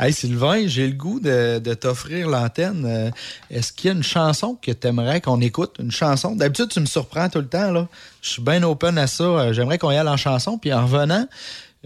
Hey 0.00 0.12
Sylvain, 0.12 0.66
j'ai 0.66 0.88
le 0.88 0.94
goût 0.94 1.20
de, 1.20 1.74
t'offrir 1.74 2.28
l'antenne. 2.28 2.84
Euh, 2.84 3.10
est-ce 3.48 3.72
qu'il 3.72 3.86
y 3.88 3.92
a 3.92 3.96
une 3.96 4.02
chanson 4.02 4.56
que 4.60 4.72
tu 4.72 4.88
aimerais 4.88 5.20
qu'on 5.20 5.40
écoute? 5.40 5.76
Une 5.78 5.92
chanson? 5.92 6.34
D'habitude, 6.34 6.68
tu 6.68 6.80
me 6.80 6.86
surprends 6.86 7.28
tout 7.28 7.38
le 7.38 7.46
temps. 7.46 7.70
Là. 7.70 7.86
Je 8.22 8.28
suis 8.30 8.42
bien 8.42 8.60
open 8.64 8.98
à 8.98 9.06
ça. 9.06 9.22
Euh, 9.22 9.52
j'aimerais 9.52 9.78
qu'on 9.78 9.92
y 9.92 9.96
aille 9.96 10.08
en 10.08 10.16
chanson. 10.16 10.58
Puis 10.58 10.72
en 10.72 10.84
revenant, 10.84 11.28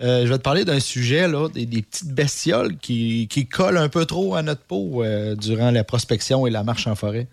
euh, 0.00 0.24
je 0.24 0.33
vais 0.33 0.38
te 0.38 0.42
parler 0.42 0.64
d'un 0.64 0.81
sujet, 0.81 1.28
là, 1.28 1.48
des, 1.48 1.66
petites 1.66 2.14
bestioles 2.14 2.76
qui, 2.78 3.28
collent 3.50 3.76
un 3.76 3.88
peu 3.88 4.07
trop 4.07 4.35
à 4.35 4.42
notre 4.42 4.62
peau 4.62 5.05
euh, 5.05 5.35
durant 5.35 5.70
la 5.70 5.85
prospection 5.85 6.46
et 6.46 6.50
la 6.50 6.64
marche 6.64 6.87
en 6.87 6.94
forêt. 6.94 7.28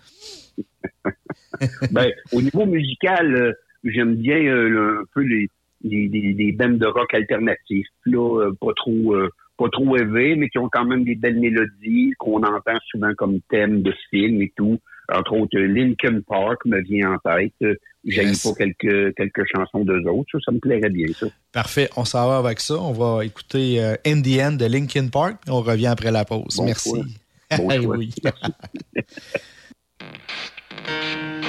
ben, 1.92 2.12
au 2.32 2.42
niveau 2.42 2.66
musical, 2.66 3.56
j'aime 3.84 4.16
bien 4.16 4.38
un 4.38 5.04
peu 5.14 5.22
les, 5.22 5.50
les, 5.84 6.52
bandes 6.52 6.78
de 6.78 6.86
rock 6.86 7.14
alternatifs, 7.14 7.88
là, 8.06 8.52
pas 8.60 8.74
trop 8.76 9.16
pas 9.60 9.70
trop 9.72 9.98
élevées, 9.98 10.36
mais 10.36 10.50
qui 10.50 10.58
ont 10.58 10.70
quand 10.72 10.86
même 10.86 11.04
des 11.04 11.16
belles 11.16 11.40
mélodies 11.40 12.14
qu'on 12.18 12.42
entend 12.42 12.78
souvent 12.90 13.14
comme 13.16 13.42
thème 13.50 13.82
de 13.82 13.94
film 14.10 14.42
et 14.42 14.54
tout. 14.56 14.80
Entre 15.12 15.34
autres, 15.34 15.60
Linkin 15.60 16.22
Park 16.26 16.66
me 16.66 16.82
vient 16.82 17.14
en 17.14 17.18
tête. 17.18 17.78
J'aime 18.06 18.34
pas 18.42 18.54
quelques, 18.58 19.16
quelques 19.16 19.44
chansons 19.54 19.84
d'eux 19.84 20.04
autres. 20.08 20.40
Ça, 20.46 20.52
me 20.52 20.60
plairait 20.60 20.90
bien, 20.90 21.08
ça. 21.14 21.28
Parfait. 21.52 21.90
On 21.98 22.06
s'en 22.06 22.28
va 22.28 22.38
avec 22.38 22.60
ça. 22.60 22.76
On 22.76 22.94
va 22.94 23.26
écouter 23.26 23.84
euh, 23.84 23.96
In 24.06 24.22
the 24.22 24.40
End 24.40 24.54
de 24.54 24.66
Linkin 24.66 25.08
Park. 25.08 25.42
On 25.50 25.62
revient 25.62 25.88
après 25.88 26.12
la 26.12 26.26
pause. 26.26 26.62
Merci. 26.64 27.04
oui. 27.60 28.14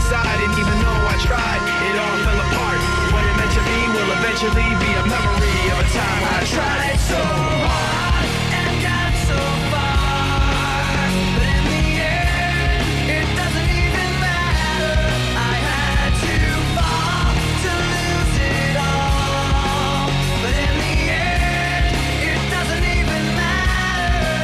inside, 0.00 0.40
and 0.40 0.52
even 0.56 0.76
though 0.80 1.12
I 1.12 1.16
tried, 1.20 1.60
it 1.60 1.96
all 2.00 2.16
fell 2.24 2.40
apart. 2.40 2.80
What 3.12 3.22
it 3.28 3.34
meant 3.36 3.52
to 3.52 3.62
be 3.68 3.78
will 3.92 4.10
eventually 4.16 4.68
be 4.80 4.90
a 4.96 5.04
memory 5.04 5.60
of 5.72 5.78
a 5.84 5.88
time 5.92 6.22
I 6.24 6.40
tried 6.56 6.98
so 7.12 7.20
hard 7.20 8.28
and 8.56 8.72
got 8.80 9.12
so 9.28 9.40
far. 9.72 11.04
But 11.36 11.48
in 11.56 11.64
the 11.68 11.84
end, 12.00 12.80
it 13.18 13.28
doesn't 13.40 13.70
even 13.84 14.10
matter. 14.24 14.96
I 15.36 15.54
had 15.68 16.12
to 16.24 16.36
fall 16.76 17.28
to 17.64 17.72
lose 17.92 18.36
it 18.40 18.76
all. 18.80 20.08
But 20.40 20.54
in 20.64 20.74
the 20.80 20.96
end, 21.12 21.92
it 22.32 22.40
doesn't 22.56 22.84
even 22.98 23.22
matter. 23.36 24.40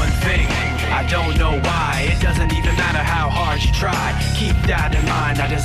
One 0.00 0.14
thing, 0.24 0.46
I 0.88 1.02
don't 1.04 1.34
know 1.36 1.54
why, 1.68 1.79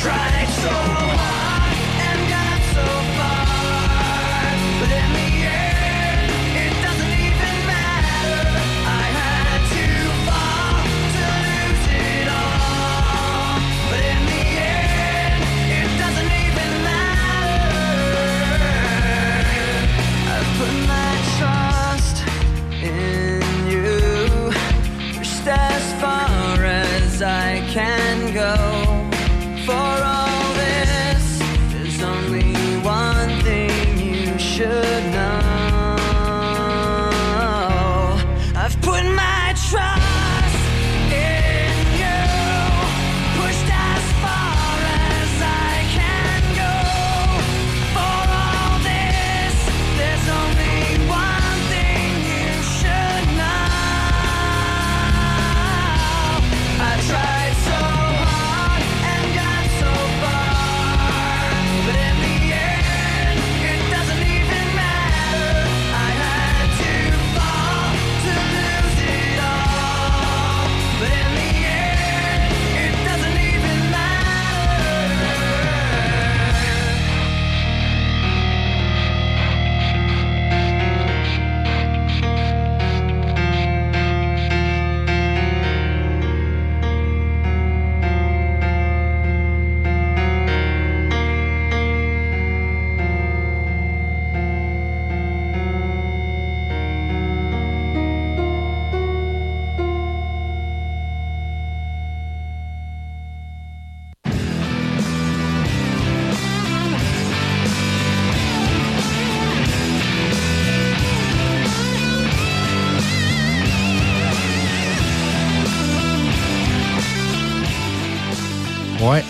tried 0.00 0.46
so 0.46 1.07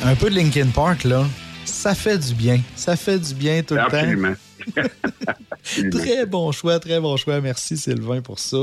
un 0.09 0.15
peu 0.17 0.31
de 0.31 0.35
Linkin 0.37 0.69
Park, 0.75 1.05
là. 1.05 1.27
Ça 1.65 1.95
fait 1.95 2.19
du 2.19 2.35
bien. 2.35 2.61
Ça 2.77 2.97
fait 2.97 3.19
du 3.19 3.35
bien 3.35 3.63
tout 3.63 3.75
le 3.75 3.81
temps. 3.83 3.87
Absolument. 3.97 4.35
Très 5.91 6.27
bon 6.27 6.51
choix, 6.53 6.79
très 6.81 6.99
bon 7.01 7.17
choix. 7.17 7.41
Merci 7.41 7.77
Sylvain 7.77 8.23
pour 8.23 8.39
ça. 8.39 8.57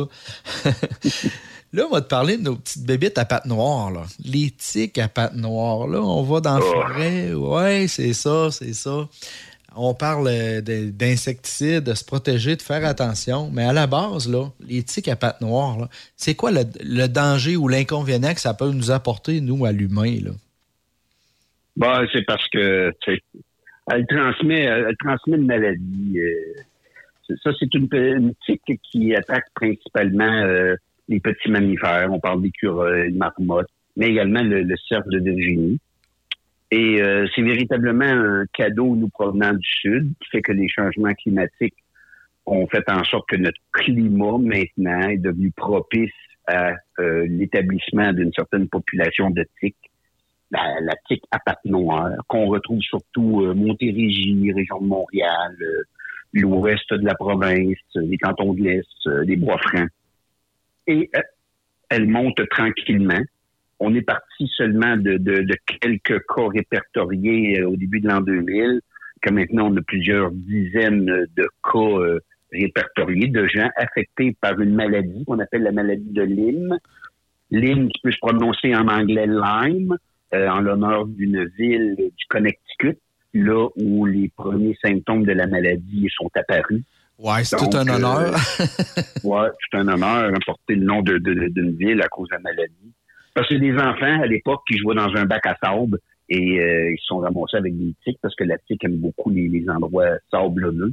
là, 1.74 1.86
on 1.88 1.94
va 1.94 2.02
te 2.02 2.08
parler 2.08 2.38
de 2.38 2.44
nos 2.44 2.56
petites 2.56 2.84
bébites 2.84 3.18
à 3.18 3.26
pattes 3.26 3.46
noires, 3.46 3.92
là. 3.92 4.04
Les 4.24 4.50
tiques 4.52 4.98
à 4.98 5.08
pattes 5.08 5.36
noires, 5.36 5.88
là. 5.88 6.00
On 6.02 6.24
va 6.24 6.40
dans 6.42 6.58
la 6.58 6.66
Oh. 6.66 6.72
forêt. 6.72 7.34
Ouais, 7.34 7.86
c'est 7.88 8.14
ça, 8.14 8.50
c'est 8.52 8.74
ça. 8.74 9.08
On 9.76 9.94
parle 9.94 10.28
euh, 10.30 10.62
de- 10.62 10.90
d'insecticides, 10.90 11.84
de 11.84 11.94
se 11.94 12.04
protéger, 12.06 12.56
de 12.56 12.62
faire 12.62 12.86
attention. 12.86 13.50
Mais 13.54 13.66
à 13.66 13.74
la 13.74 13.88
base, 13.88 14.28
là, 14.30 14.50
les 14.66 14.82
tiques 14.84 15.10
à 15.10 15.16
pattes 15.18 15.42
noires, 15.42 15.78
là, 15.78 15.90
c'est 16.18 16.34
quoi 16.34 16.50
le, 16.52 16.64
le 16.82 17.08
danger 17.08 17.56
ou 17.58 17.68
l'inconvénient 17.68 18.34
que 18.34 18.42
ça 18.42 18.54
peut 18.54 18.72
nous 18.72 18.90
apporter, 18.90 19.42
nous, 19.42 19.66
à 19.66 19.72
l'humain, 19.72 20.18
là? 20.24 20.32
Bah, 21.78 22.04
c'est 22.14 22.26
parce 22.26 22.48
que 22.50 22.92
elle 23.92 24.08
transmet, 24.08 24.62
elle 24.62 24.96
transmet 24.98 25.38
une 25.38 25.46
maladie. 25.46 26.20
euh, 26.20 27.36
ça, 27.44 27.52
c'est 27.60 27.74
une, 27.74 27.88
une 27.92 28.34
tique 28.46 28.80
qui 28.84 29.16
attaque 29.16 29.46
principalement 29.54 30.42
euh, 30.44 30.76
les 31.08 31.20
petits 31.20 31.50
mammifères. 31.50 32.12
On 32.12 32.20
parle 32.20 32.42
d'écureuils, 32.42 33.12
marmottes, 33.14 33.70
mais 33.96 34.08
également 34.08 34.42
le, 34.44 34.64
le 34.64 34.76
cerf 34.88 35.04
de 35.08 35.20
Virginie. 35.20 35.80
Et 36.72 37.02
euh, 37.02 37.28
c'est 37.36 37.42
véritablement 37.42 38.06
un 38.06 38.46
cadeau 38.54 38.96
nous 38.96 39.10
provenant 39.10 39.54
du 39.54 39.68
sud 39.82 40.14
qui 40.20 40.30
fait 40.30 40.42
que 40.42 40.52
les 40.52 40.68
changements 40.68 41.14
climatiques 41.14 41.76
ont 42.46 42.68
fait 42.68 42.84
en 42.90 43.04
sorte 43.04 43.30
que 43.30 43.38
notre 43.38 43.60
climat 43.72 44.38
maintenant 44.40 45.10
est 45.10 45.18
devenu 45.18 45.52
propice 45.52 46.12
à 46.48 46.74
euh, 47.00 47.26
l'établissement 47.28 48.14
d'une 48.14 48.32
certaine 48.34 48.68
population 48.68 49.30
de 49.30 49.46
tiques 49.60 49.92
la, 50.56 50.80
la 50.82 50.96
tique 51.08 51.24
à 51.32 51.40
pattes 51.40 51.66
noires, 51.66 52.12
qu'on 52.28 52.48
retrouve 52.48 52.82
surtout 52.82 53.42
euh, 53.44 53.54
Montérégie, 53.54 54.52
région 54.54 54.80
de 54.82 54.88
Montréal, 54.88 55.56
euh, 55.62 55.84
l'ouest 56.34 56.92
de 56.94 57.06
la 57.06 57.16
province, 57.16 57.78
euh, 57.96 58.02
les 58.02 58.18
cantons 58.18 58.54
de 58.54 58.62
l'Est, 58.64 59.06
les 59.26 59.36
Bois-Francs. 59.36 59.90
Et 60.88 61.10
euh, 61.16 61.22
elle 61.90 62.08
monte 62.08 62.42
tranquillement. 62.50 63.22
On 63.80 63.94
est 63.94 64.02
parti 64.02 64.50
seulement 64.56 64.96
de, 64.98 65.18
de- 65.18 65.56
quelques 65.82 66.20
cas 66.34 66.48
répertoriés 66.54 67.64
au 67.64 67.76
début 67.76 68.00
de 68.00 68.08
l'an 68.08 68.22
2000, 68.22 68.80
que 69.22 69.30
maintenant 69.32 69.72
on 69.72 69.78
a 69.78 69.82
plusieurs 69.82 70.32
dizaines 70.32 71.06
de 71.06 71.48
cas 71.64 72.20
répertoriés 72.54 73.28
de 73.28 73.46
gens 73.48 73.70
affectés 73.76 74.36
par 74.40 74.60
une 74.60 74.74
maladie 74.76 75.26
qu'on 75.26 75.40
appelle 75.40 75.64
la 75.64 75.72
maladie 75.74 76.12
de 76.12 76.22
Lyme. 76.24 76.78
Lyme 77.52 77.90
qui 77.90 78.02
peut 78.02 78.12
se 78.12 78.18
prononcer 78.20 78.74
en 78.76 78.88
anglais 78.88 79.28
Lyme, 79.28 79.98
euh, 80.36 80.50
en 80.50 80.60
l'honneur 80.60 81.06
d'une 81.08 81.46
ville 81.58 81.96
du 81.98 82.26
Connecticut, 82.30 82.98
là 83.34 83.68
où 83.78 84.06
les 84.06 84.30
premiers 84.36 84.78
symptômes 84.84 85.26
de 85.26 85.32
la 85.34 85.48
maladie 85.48 86.08
sont 86.16 86.30
apparus. 86.36 86.84
Ouais, 87.18 87.44
c'est 87.46 87.56
tout 87.58 87.70
un 87.78 87.88
euh, 87.88 87.96
honneur. 87.96 88.36
Ouais, 89.24 89.48
c'est 89.72 89.78
un 89.78 89.88
honneur 89.88 90.32
porter 90.46 90.76
le 90.76 90.86
nom 90.86 91.02
de- 91.02 91.18
de- 91.18 91.48
d'une 91.48 91.76
ville 91.76 92.02
à 92.02 92.08
cause 92.08 92.28
de 92.30 92.36
la 92.36 92.42
maladie. 92.42 92.92
Parce 93.34 93.48
que 93.50 93.56
des 93.56 93.74
enfants 93.74 94.22
à 94.22 94.26
l'époque 94.28 94.62
qui 94.68 94.78
jouaient 94.78 94.96
dans 94.96 95.14
un 95.16 95.26
bac 95.26 95.46
à 95.46 95.56
sable 95.64 96.00
et 96.30 96.60
euh, 96.60 96.92
ils 96.92 96.98
se 97.00 97.06
sont 97.06 97.20
ramassés 97.20 97.58
avec 97.58 97.78
des 97.78 97.94
tiques 98.04 98.20
parce 98.22 98.36
que 98.36 98.44
la 98.44 98.58
tique 98.58 98.84
aime 98.84 98.98
beaucoup 98.98 99.30
les, 99.30 99.48
les 99.48 99.70
endroits 99.70 100.18
sablonneux. 100.32 100.92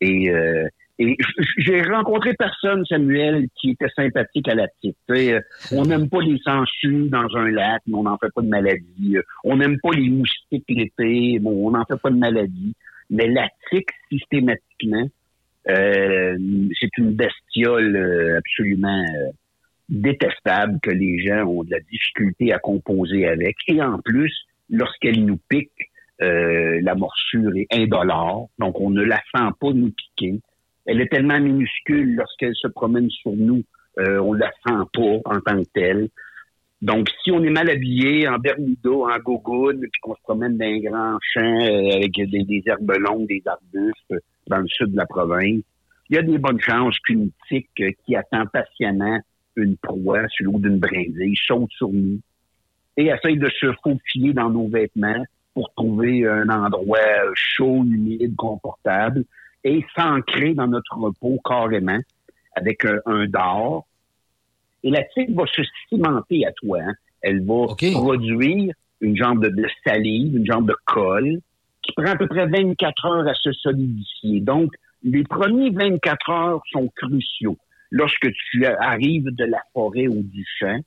Et, 0.00 0.30
euh, 0.30 0.66
et 1.00 1.16
j'ai 1.56 1.80
rencontré 1.82 2.34
personne, 2.34 2.84
Samuel, 2.84 3.48
qui 3.58 3.70
était 3.70 3.88
sympathique 3.96 4.46
à 4.48 4.54
la 4.54 4.66
sais, 5.08 5.32
euh, 5.32 5.40
on 5.72 5.86
n'aime 5.86 6.10
pas 6.10 6.20
les 6.20 6.38
sangsues 6.44 7.08
dans 7.08 7.26
un 7.36 7.50
lac, 7.50 7.80
mais 7.86 7.94
on 7.94 8.02
n'en 8.02 8.18
fait 8.18 8.30
pas 8.34 8.42
de 8.42 8.48
maladie. 8.48 9.16
Euh, 9.16 9.22
On 9.44 9.56
n'aime 9.56 9.78
pas 9.80 9.90
les 9.96 10.10
moustiques 10.10 10.66
l'été, 10.68 11.38
bon, 11.38 11.68
on 11.68 11.70
n'en 11.70 11.86
fait 11.86 11.98
pas 12.00 12.10
de 12.10 12.18
maladie. 12.18 12.74
Mais 13.08 13.26
la 13.28 13.48
tique, 13.70 13.88
systématiquement, 14.12 15.08
euh, 15.70 16.38
c'est 16.78 16.98
une 16.98 17.14
bestiole 17.14 17.96
euh, 17.96 18.38
absolument 18.38 19.04
détestable 19.88 20.78
que 20.82 20.90
les 20.90 21.26
gens 21.26 21.44
ont 21.46 21.64
de 21.64 21.70
la 21.70 21.80
difficulté 21.80 22.52
à 22.52 22.58
composer 22.58 23.26
avec. 23.26 23.56
Et 23.68 23.80
en 23.82 23.98
plus, 24.00 24.32
lorsqu'elle 24.68 25.24
nous 25.24 25.38
pique, 25.48 25.90
euh, 26.22 26.78
la 26.82 26.94
morsure 26.94 27.52
est 27.56 27.66
indolore, 27.72 28.50
donc 28.58 28.78
on 28.78 28.90
ne 28.90 29.02
la 29.02 29.16
sent 29.34 29.48
pas 29.58 29.72
nous 29.72 29.90
piquer. 29.90 30.40
Elle 30.86 31.00
est 31.00 31.08
tellement 31.08 31.38
minuscule 31.38 32.16
lorsqu'elle 32.16 32.54
se 32.54 32.68
promène 32.68 33.10
sur 33.10 33.32
nous, 33.32 33.62
euh, 33.98 34.18
on 34.18 34.32
la 34.32 34.50
sent 34.66 34.84
pas 34.92 35.20
en 35.24 35.40
tant 35.40 35.62
que 35.62 35.68
telle. 35.74 36.08
Donc, 36.80 37.10
si 37.22 37.30
on 37.30 37.42
est 37.42 37.50
mal 37.50 37.68
habillé, 37.68 38.26
en 38.26 38.38
bermuda, 38.38 38.90
en 38.90 39.18
gogoune, 39.18 39.80
puis 39.80 40.00
qu'on 40.00 40.14
se 40.14 40.22
promène 40.22 40.56
dans 40.56 40.64
un 40.64 40.78
grand 40.78 41.18
champ 41.20 41.60
euh, 41.60 41.96
avec 41.96 42.12
des, 42.12 42.44
des 42.44 42.62
herbes 42.66 42.92
longues, 42.98 43.28
des 43.28 43.42
arbustes 43.44 44.24
dans 44.46 44.58
le 44.58 44.68
sud 44.68 44.92
de 44.92 44.96
la 44.96 45.06
province, 45.06 45.62
il 46.08 46.16
y 46.16 46.18
a 46.18 46.22
des 46.22 46.38
bonnes 46.38 46.60
chances 46.60 46.98
qu'une 47.00 47.30
tique 47.48 47.68
euh, 47.80 47.90
qui 48.04 48.16
attend 48.16 48.46
patiemment 48.46 49.18
une 49.56 49.76
proie 49.76 50.26
sur 50.28 50.46
l'eau 50.46 50.58
d'une 50.58 50.78
brindille 50.78 51.36
saute 51.46 51.70
sur 51.72 51.90
nous 51.90 52.18
et 52.96 53.06
essaye 53.06 53.36
de 53.36 53.50
se 53.60 53.72
faufiler 53.84 54.32
dans 54.32 54.48
nos 54.48 54.68
vêtements 54.68 55.24
pour 55.54 55.72
trouver 55.74 56.26
un 56.26 56.48
endroit 56.48 56.98
chaud, 57.34 57.84
humide, 57.84 58.36
confortable. 58.36 59.24
Est 59.64 59.84
s'ancrer 59.96 60.54
dans 60.54 60.66
notre 60.66 60.96
repos 60.96 61.38
carrément 61.44 61.98
avec 62.56 62.84
un, 62.84 63.00
un 63.06 63.26
dard. 63.26 63.82
Et 64.82 64.90
la 64.90 65.02
tique 65.04 65.30
va 65.30 65.44
se 65.46 65.62
cimenter 65.88 66.46
à 66.46 66.52
toi. 66.52 66.78
hein. 66.82 66.94
Elle 67.22 67.44
va 67.44 67.66
produire 67.92 68.74
une 69.00 69.16
jambe 69.16 69.42
de, 69.44 69.48
de 69.50 69.66
salive, 69.86 70.36
une 70.36 70.46
jambe 70.46 70.66
de 70.68 70.76
colle, 70.86 71.38
qui 71.82 71.92
prend 71.92 72.06
à 72.12 72.16
peu 72.16 72.26
près 72.26 72.46
24 72.46 73.06
heures 73.06 73.28
à 73.28 73.34
se 73.34 73.52
solidifier. 73.52 74.40
Donc, 74.40 74.72
les 75.02 75.22
premiers 75.24 75.70
24 75.70 76.30
heures 76.30 76.62
sont 76.72 76.88
cruciaux. 76.96 77.56
Lorsque 77.90 78.30
tu 78.50 78.64
arrives 78.66 79.28
de 79.34 79.44
la 79.44 79.60
forêt 79.72 80.06
ou 80.06 80.22
du 80.22 80.46
champ, 80.58 80.78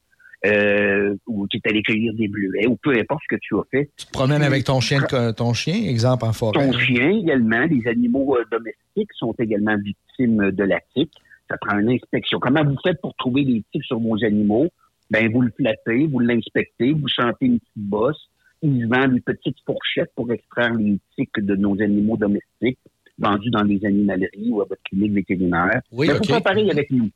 euh, 0.46 1.16
ou 1.28 1.48
tu 1.48 1.58
es 1.58 1.70
allé 1.70 1.82
cueillir 1.84 2.14
des 2.16 2.28
bleuets, 2.28 2.68
ou 2.68 2.76
peu 2.76 2.92
importe 2.98 3.22
ce 3.30 3.36
que 3.36 3.40
tu 3.42 3.56
as 3.56 3.64
fait, 3.72 3.90
Tu 3.98 4.06
te 4.08 4.12
promènes 4.12 4.44
avec 4.44 4.64
ton 4.66 4.80
chien, 4.82 5.02
ton 5.36 5.54
chien, 5.54 5.76
exemple 5.90 6.26
en 6.26 6.34
forêt. 6.34 6.54
ton 6.66 6.78
chien 6.78 7.12
également, 7.12 7.66
les 7.66 7.88
animaux 7.88 8.36
euh, 8.38 8.44
domestiques 8.52 9.12
sont 9.14 9.34
également 9.40 9.78
victimes 9.78 10.52
de 10.52 10.64
la 10.64 10.80
tique. 10.96 11.14
Ça 11.50 11.58
prend 11.58 11.78
une 11.80 11.90
inspection. 11.90 12.40
Comment 12.40 12.64
vous 12.64 12.78
faites 12.84 13.00
pour 13.02 13.16
trouver 13.16 13.44
les 13.44 13.64
tiques 13.72 13.84
sur 13.86 14.00
vos 14.00 14.24
animaux? 14.24 14.68
Ben, 15.12 15.32
vous 15.32 15.42
le 15.42 15.52
flattez, 15.58 16.08
vous 16.08 16.20
l'inspectez, 16.20 16.92
vous 16.94 17.08
sentez 17.10 17.46
une 17.46 17.60
petite 17.60 17.72
bosse. 17.76 18.30
Ils 18.62 18.88
vendent 18.88 19.14
des 19.14 19.20
petites 19.22 19.58
fourchettes 19.66 20.12
pour 20.16 20.32
extraire 20.32 20.74
les 20.74 20.98
tiques 21.16 21.38
de 21.40 21.56
nos 21.56 21.80
animaux 21.82 22.18
domestiques 22.18 22.80
vendus 23.20 23.50
dans 23.52 23.64
les 23.64 23.86
animaleries 23.86 24.50
ou 24.50 24.62
à 24.62 24.66
votre 24.66 24.82
clinique 24.84 25.12
vétérinaire. 25.14 25.82
Oui, 25.92 26.08
Mais 26.08 26.14
OK. 26.14 26.20
faut 26.26 26.34
faire 26.34 26.42
pareil 26.42 26.72
avec 26.72 26.90
nous. 26.90 27.10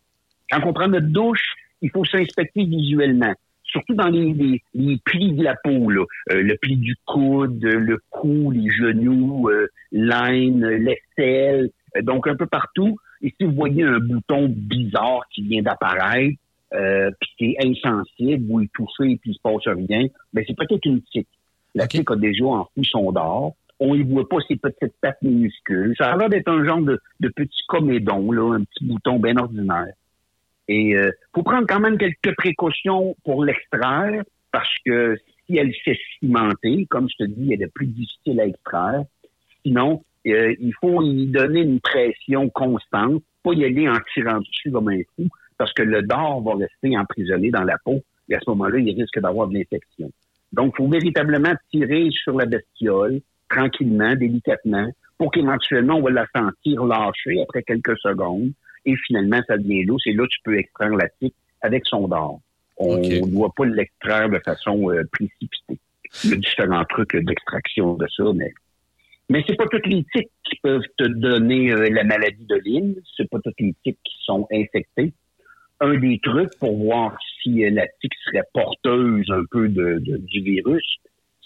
Quand 0.51 0.59
on 0.65 0.73
prend 0.73 0.87
notre 0.87 1.07
douche, 1.07 1.55
il 1.81 1.89
faut 1.91 2.05
s'inspecter 2.05 2.65
visuellement. 2.65 3.33
Surtout 3.63 3.95
dans 3.95 4.07
les, 4.07 4.33
les, 4.33 4.61
les 4.73 4.97
plis 5.03 5.33
de 5.33 5.43
la 5.43 5.55
peau, 5.61 5.89
là. 5.89 6.05
Euh, 6.31 6.41
le 6.41 6.55
pli 6.55 6.77
du 6.77 6.95
coude, 7.05 7.61
le 7.61 7.99
cou, 8.09 8.51
les 8.51 8.69
genoux, 8.71 9.49
euh, 9.49 9.67
l'aine, 9.91 10.65
l'aisselle, 10.65 11.69
euh, 11.97 12.01
donc 12.01 12.27
un 12.27 12.35
peu 12.35 12.45
partout. 12.45 12.97
Et 13.21 13.33
si 13.37 13.45
vous 13.45 13.51
voyez 13.51 13.83
un 13.83 13.99
bouton 13.99 14.47
bizarre 14.47 15.23
qui 15.33 15.41
vient 15.41 15.61
d'apparaître, 15.61 16.37
euh, 16.73 17.11
puis 17.19 17.29
qui 17.37 17.45
est 17.45 17.65
insensible, 17.65 18.45
vous 18.47 18.59
le 18.59 18.67
touchez 18.73 19.11
et 19.11 19.17
puis 19.17 19.31
il 19.31 19.35
se 19.35 19.41
passe 19.41 19.67
rien, 19.67 20.07
ben 20.33 20.43
c'est 20.47 20.55
peut-être 20.55 20.85
une 20.85 21.01
tique. 21.01 21.27
La 21.75 21.85
OK. 21.85 21.89
tique 21.89 22.11
a 22.11 22.15
déjà 22.15 22.45
enfoui 22.45 22.85
son 22.85 23.11
dard. 23.11 23.51
On 23.79 23.95
ne 23.95 24.03
voit 24.03 24.27
pas 24.27 24.37
ses 24.47 24.55
petites 24.55 24.93
pattes 25.01 25.21
minuscules. 25.21 25.93
Ça 25.97 26.11
a 26.11 26.17
l'air 26.17 26.29
d'être 26.29 26.47
un 26.47 26.65
genre 26.65 26.81
de, 26.81 26.99
de 27.19 27.29
petit 27.29 27.63
comédon, 27.67 28.31
là, 28.31 28.55
un 28.55 28.63
petit 28.63 28.85
bouton 28.85 29.19
bien 29.19 29.37
ordinaire. 29.37 29.93
Et 30.67 30.95
euh, 30.95 31.11
faut 31.33 31.43
prendre 31.43 31.67
quand 31.67 31.79
même 31.79 31.97
quelques 31.97 32.35
précautions 32.35 33.15
pour 33.23 33.43
l'extraire, 33.43 34.23
parce 34.51 34.73
que 34.85 35.17
si 35.45 35.57
elle 35.57 35.73
s'est 35.85 35.99
cimentée, 36.19 36.85
comme 36.89 37.07
je 37.09 37.25
te 37.25 37.29
dis, 37.29 37.53
elle 37.53 37.61
est 37.61 37.73
plus 37.73 37.87
difficile 37.87 38.41
à 38.41 38.45
extraire. 38.45 39.03
Sinon, 39.65 40.03
euh, 40.27 40.55
il 40.59 40.73
faut 40.81 41.01
y 41.03 41.27
donner 41.27 41.61
une 41.61 41.79
pression 41.79 42.49
constante, 42.49 43.23
pas 43.43 43.53
y 43.53 43.63
aller 43.63 43.87
en 43.87 43.97
tirant 44.13 44.39
dessus 44.39 44.71
comme 44.71 44.89
un 44.89 45.01
fou, 45.15 45.27
parce 45.57 45.73
que 45.73 45.83
le 45.83 46.01
dard 46.01 46.41
va 46.41 46.55
rester 46.55 46.97
emprisonné 46.97 47.49
dans 47.49 47.63
la 47.63 47.77
peau, 47.83 48.01
et 48.29 48.35
à 48.35 48.39
ce 48.41 48.49
moment-là, 48.49 48.79
il 48.79 48.99
risque 48.99 49.19
d'avoir 49.19 49.47
de 49.47 49.53
l'infection. 49.55 50.11
Donc, 50.51 50.73
il 50.75 50.83
faut 50.83 50.89
véritablement 50.89 51.53
tirer 51.71 52.09
sur 52.11 52.37
la 52.37 52.45
bestiole, 52.45 53.21
tranquillement, 53.49 54.15
délicatement, 54.15 54.89
pour 55.17 55.31
qu'éventuellement, 55.31 55.95
on 55.95 56.01
va 56.01 56.11
la 56.11 56.27
sentir 56.35 56.83
lâcher 56.85 57.41
après 57.41 57.63
quelques 57.63 57.97
secondes, 57.99 58.51
et 58.87 58.95
finalement, 59.05 59.41
ça 59.47 59.57
devient 59.57 59.83
lousse, 59.83 60.07
et 60.07 60.13
là, 60.13 60.25
tu 60.29 60.39
peux 60.43 60.57
extraire 60.57 60.95
la 60.95 61.07
tique 61.21 61.35
avec 61.61 61.85
son 61.85 62.07
dard. 62.07 62.35
On 62.77 62.97
ne 62.97 63.31
doit 63.31 63.51
pas 63.55 63.65
l'extraire 63.65 64.29
de 64.29 64.39
façon 64.39 64.89
euh, 64.91 65.03
précipitée. 65.11 65.79
Il 66.23 66.29
y 66.29 66.33
a 66.33 66.37
différents 66.37 66.85
trucs 66.85 67.15
d'extraction 67.15 67.95
de 67.95 68.07
ça, 68.15 68.23
mais 68.33 68.51
mais 69.29 69.43
c'est 69.45 69.57
pas 69.57 69.65
toutes 69.69 69.85
les 69.87 70.05
tiques 70.15 70.31
qui 70.45 70.57
peuvent 70.63 70.87
te 70.97 71.03
donner 71.05 71.71
euh, 71.71 71.89
la 71.89 72.05
maladie 72.05 72.45
de 72.45 72.55
Lyme. 72.63 72.95
C'est 73.17 73.29
pas 73.29 73.39
toutes 73.43 73.59
les 73.59 73.75
tiques 73.83 73.99
qui 74.03 74.15
sont 74.23 74.47
infectées. 74.53 75.11
Un 75.81 75.95
des 75.97 76.19
trucs 76.23 76.57
pour 76.59 76.77
voir 76.77 77.17
si 77.43 77.65
euh, 77.65 77.69
la 77.71 77.87
tique 77.99 78.13
serait 78.25 78.45
porteuse 78.53 79.29
un 79.29 79.43
peu 79.51 79.67
de, 79.67 79.99
de- 79.99 80.17
du 80.17 80.41
virus, 80.41 80.87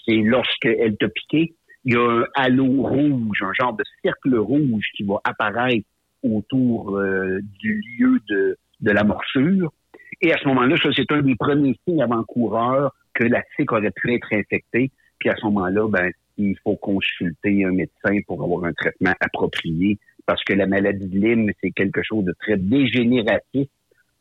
c'est 0.06 0.16
lorsqu'elle 0.16 0.96
t'a 0.96 1.08
piqué, 1.08 1.54
il 1.84 1.94
y 1.94 1.96
a 1.96 2.08
un 2.20 2.24
halo 2.36 2.66
rouge, 2.82 3.38
un 3.42 3.52
genre 3.58 3.74
de 3.76 3.84
cercle 4.04 4.36
rouge 4.36 4.84
qui 4.96 5.02
va 5.02 5.16
apparaître 5.24 5.86
autour 6.22 6.96
euh, 6.96 7.40
du 7.60 7.82
lieu 7.98 8.20
de, 8.28 8.56
de 8.80 8.90
la 8.90 9.04
morsure. 9.04 9.72
Et 10.20 10.32
à 10.32 10.38
ce 10.38 10.46
moment-là, 10.48 10.76
ça, 10.82 10.90
c'est 10.94 11.10
un 11.10 11.22
des 11.22 11.34
premiers 11.34 11.76
signes 11.86 12.02
avant-coureurs 12.02 12.94
que 13.14 13.24
la 13.24 13.42
tique 13.56 13.72
aurait 13.72 13.90
pu 13.90 14.14
être 14.14 14.32
infectée. 14.32 14.90
Puis 15.18 15.28
à 15.28 15.36
ce 15.36 15.44
moment-là, 15.46 15.88
ben, 15.88 16.10
il 16.38 16.56
faut 16.62 16.76
consulter 16.76 17.64
un 17.64 17.72
médecin 17.72 18.18
pour 18.26 18.42
avoir 18.42 18.64
un 18.64 18.72
traitement 18.72 19.14
approprié 19.20 19.98
parce 20.26 20.42
que 20.44 20.54
la 20.54 20.66
maladie 20.66 21.06
de 21.06 21.18
Lyme, 21.18 21.50
c'est 21.60 21.72
quelque 21.72 22.02
chose 22.02 22.24
de 22.24 22.34
très 22.40 22.56
dégénératif 22.56 23.68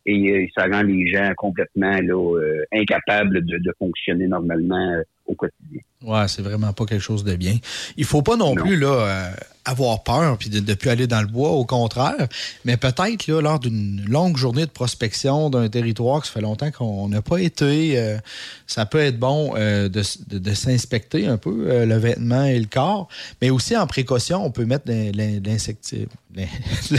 et 0.06 0.32
euh, 0.32 0.48
ça 0.56 0.66
rend 0.66 0.82
les 0.82 1.08
gens 1.08 1.32
complètement 1.38 2.00
là, 2.02 2.40
euh, 2.40 2.64
incapables 2.72 3.46
de, 3.46 3.58
de 3.58 3.74
fonctionner 3.78 4.28
normalement 4.28 4.94
euh, 4.94 5.04
au 5.28 5.36
quotidien. 5.36 5.82
Ouais, 6.04 6.28
c'est 6.28 6.42
vraiment 6.42 6.74
pas 6.74 6.86
quelque 6.86 7.02
chose 7.04 7.24
de 7.24 7.36
bien. 7.36 7.58
Il 7.98 8.06
faut 8.06 8.22
pas 8.24 8.36
non, 8.36 8.56
Non. 8.56 8.64
plus 8.64 8.76
là 8.78 8.88
euh, 8.88 9.32
avoir 9.66 10.02
peur 10.02 10.38
puis 10.40 10.50
de 10.50 10.60
ne 10.60 10.74
plus 10.74 10.90
aller 10.90 11.06
dans 11.06 11.22
le 11.22 11.28
bois, 11.28 11.52
au 11.52 11.64
contraire. 11.64 12.28
Mais 12.66 12.76
peut-être 12.76 13.28
là 13.28 13.40
lors 13.42 13.60
d'une 13.60 14.04
longue 14.08 14.36
journée 14.36 14.66
de 14.66 14.72
prospection 14.72 15.52
d'un 15.52 15.70
territoire 15.70 16.22
que 16.22 16.28
ça 16.28 16.34
fait 16.34 16.42
longtemps 16.42 16.72
qu'on 16.72 17.08
n'a 17.08 17.22
pas 17.22 17.38
été, 17.38 18.00
euh, 18.00 18.18
ça 18.66 18.88
peut 18.88 18.98
être 19.00 19.20
bon 19.20 19.54
euh, 19.56 19.90
de, 19.90 20.02
de- 20.30 20.40
de 20.40 20.54
s'inspecter 20.56 21.28
un 21.28 21.38
peu 21.38 21.86
le 21.86 21.98
vêtement 21.98 22.46
et 22.46 22.58
le 22.60 22.66
corps. 22.66 23.08
Mais 23.42 23.52
aussi 23.52 23.78
en 23.78 23.86
précaution, 23.86 24.44
on 24.44 24.50
peut 24.50 24.66
mettre 24.66 24.86